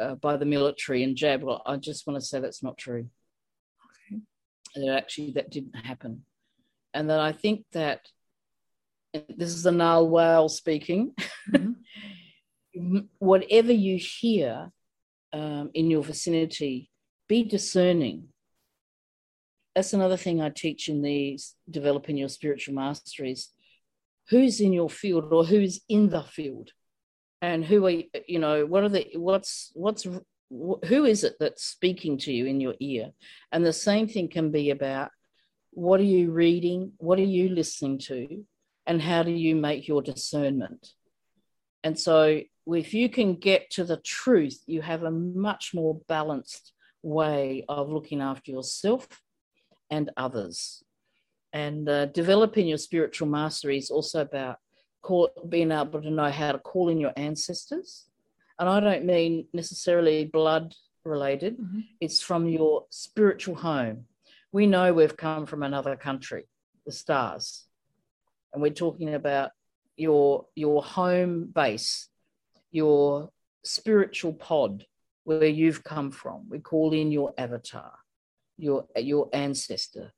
uh, 0.00 0.14
by 0.16 0.36
the 0.36 0.46
military 0.46 1.02
and 1.02 1.16
jabbed. 1.16 1.44
Well, 1.44 1.62
I 1.66 1.76
just 1.76 2.06
want 2.06 2.18
to 2.18 2.24
say 2.24 2.40
that's 2.40 2.62
not 2.62 2.78
true. 2.78 3.08
Okay. 4.10 4.20
That 4.76 4.96
actually 4.96 5.32
that 5.32 5.50
didn't 5.50 5.76
happen, 5.76 6.24
and 6.94 7.10
that 7.10 7.20
I 7.20 7.32
think 7.32 7.64
that 7.72 8.00
this 9.12 9.50
is 9.50 9.64
the 9.64 9.72
narwhal 9.72 10.48
speaking. 10.48 11.14
Mm-hmm. 11.50 12.98
Whatever 13.18 13.72
you 13.72 13.98
hear 13.98 14.72
um, 15.32 15.70
in 15.74 15.90
your 15.90 16.02
vicinity, 16.02 16.90
be 17.28 17.44
discerning. 17.44 18.28
That's 19.74 19.92
another 19.92 20.16
thing 20.16 20.40
I 20.40 20.50
teach 20.50 20.88
in 20.88 21.02
these 21.02 21.54
developing 21.70 22.16
your 22.16 22.28
spiritual 22.28 22.74
masteries. 22.74 23.50
Who's 24.32 24.60
in 24.60 24.72
your 24.72 24.88
field 24.88 25.30
or 25.30 25.44
who's 25.44 25.82
in 25.90 26.08
the 26.08 26.22
field? 26.22 26.70
And 27.42 27.62
who 27.64 27.84
are 27.86 27.90
you 27.90 28.04
You 28.26 28.38
know, 28.38 28.64
what 28.64 28.82
are 28.82 28.88
the 28.88 29.06
what's 29.14 29.70
what's 29.74 30.06
who 30.90 31.04
is 31.04 31.22
it 31.22 31.34
that's 31.38 31.64
speaking 31.64 32.16
to 32.18 32.32
you 32.32 32.46
in 32.46 32.58
your 32.58 32.74
ear? 32.80 33.10
And 33.52 33.64
the 33.64 33.74
same 33.74 34.08
thing 34.08 34.28
can 34.28 34.50
be 34.50 34.70
about 34.70 35.10
what 35.72 36.00
are 36.00 36.14
you 36.18 36.30
reading? 36.30 36.92
What 36.96 37.18
are 37.18 37.34
you 37.38 37.50
listening 37.50 37.98
to? 38.10 38.44
And 38.86 39.02
how 39.02 39.22
do 39.22 39.30
you 39.30 39.54
make 39.54 39.86
your 39.86 40.02
discernment? 40.02 40.88
And 41.84 41.98
so 41.98 42.40
if 42.66 42.94
you 42.94 43.08
can 43.08 43.34
get 43.34 43.70
to 43.72 43.84
the 43.84 43.98
truth, 43.98 44.58
you 44.66 44.80
have 44.80 45.02
a 45.02 45.10
much 45.10 45.72
more 45.74 46.00
balanced 46.08 46.72
way 47.02 47.64
of 47.68 47.90
looking 47.90 48.22
after 48.22 48.50
yourself 48.50 49.06
and 49.90 50.10
others. 50.16 50.82
And 51.52 51.88
uh, 51.88 52.06
developing 52.06 52.66
your 52.66 52.78
spiritual 52.78 53.28
mastery 53.28 53.78
is 53.78 53.90
also 53.90 54.22
about 54.22 54.58
call, 55.02 55.30
being 55.48 55.72
able 55.72 56.00
to 56.00 56.10
know 56.10 56.30
how 56.30 56.52
to 56.52 56.58
call 56.58 56.88
in 56.88 56.98
your 56.98 57.12
ancestors. 57.16 58.06
And 58.58 58.68
I 58.68 58.80
don't 58.80 59.04
mean 59.04 59.46
necessarily 59.52 60.24
blood 60.24 60.74
related, 61.04 61.58
mm-hmm. 61.58 61.80
it's 62.00 62.20
from 62.20 62.48
your 62.48 62.86
spiritual 62.90 63.56
home. 63.56 64.06
We 64.52 64.66
know 64.66 64.92
we've 64.92 65.16
come 65.16 65.46
from 65.46 65.62
another 65.62 65.96
country, 65.96 66.44
the 66.86 66.92
stars. 66.92 67.64
And 68.52 68.62
we're 68.62 68.70
talking 68.70 69.14
about 69.14 69.50
your, 69.96 70.46
your 70.54 70.82
home 70.82 71.46
base 71.46 72.08
your 72.72 73.30
spiritual 73.62 74.32
pod 74.32 74.86
where 75.24 75.46
you've 75.46 75.84
come 75.84 76.10
from. 76.10 76.48
We 76.48 76.58
call 76.58 76.92
in 76.92 77.12
your 77.12 77.32
avatar, 77.38 77.92
your, 78.58 78.86
your 78.96 79.28
ancestor 79.32 80.12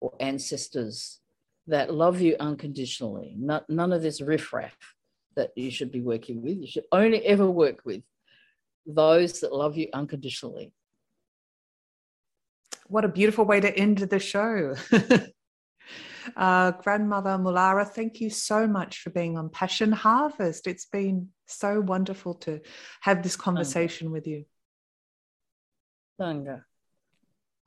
or 0.00 0.12
ancestors 0.20 1.20
that 1.66 1.92
love 1.94 2.20
you 2.20 2.36
unconditionally. 2.40 3.34
Not, 3.38 3.68
none 3.68 3.92
of 3.92 4.02
this 4.02 4.20
riffraff 4.20 4.76
that 5.36 5.50
you 5.56 5.70
should 5.70 5.92
be 5.92 6.00
working 6.00 6.42
with. 6.42 6.58
You 6.58 6.66
should 6.66 6.84
only 6.90 7.24
ever 7.24 7.48
work 7.48 7.84
with 7.84 8.02
those 8.86 9.40
that 9.40 9.54
love 9.54 9.76
you 9.76 9.88
unconditionally. 9.92 10.72
What 12.86 13.04
a 13.04 13.08
beautiful 13.08 13.44
way 13.44 13.60
to 13.60 13.76
end 13.76 13.98
the 13.98 14.18
show. 14.18 14.74
Uh, 16.36 16.72
Grandmother 16.72 17.30
Mulara, 17.30 17.86
thank 17.88 18.20
you 18.20 18.30
so 18.30 18.66
much 18.66 19.00
for 19.00 19.10
being 19.10 19.36
on 19.38 19.48
Passion 19.48 19.92
Harvest. 19.92 20.66
It's 20.66 20.86
been 20.86 21.28
so 21.46 21.80
wonderful 21.80 22.34
to 22.34 22.60
have 23.00 23.22
this 23.22 23.36
conversation 23.36 24.10
with 24.10 24.26
you. 24.26 24.44
Tanga. 26.20 26.64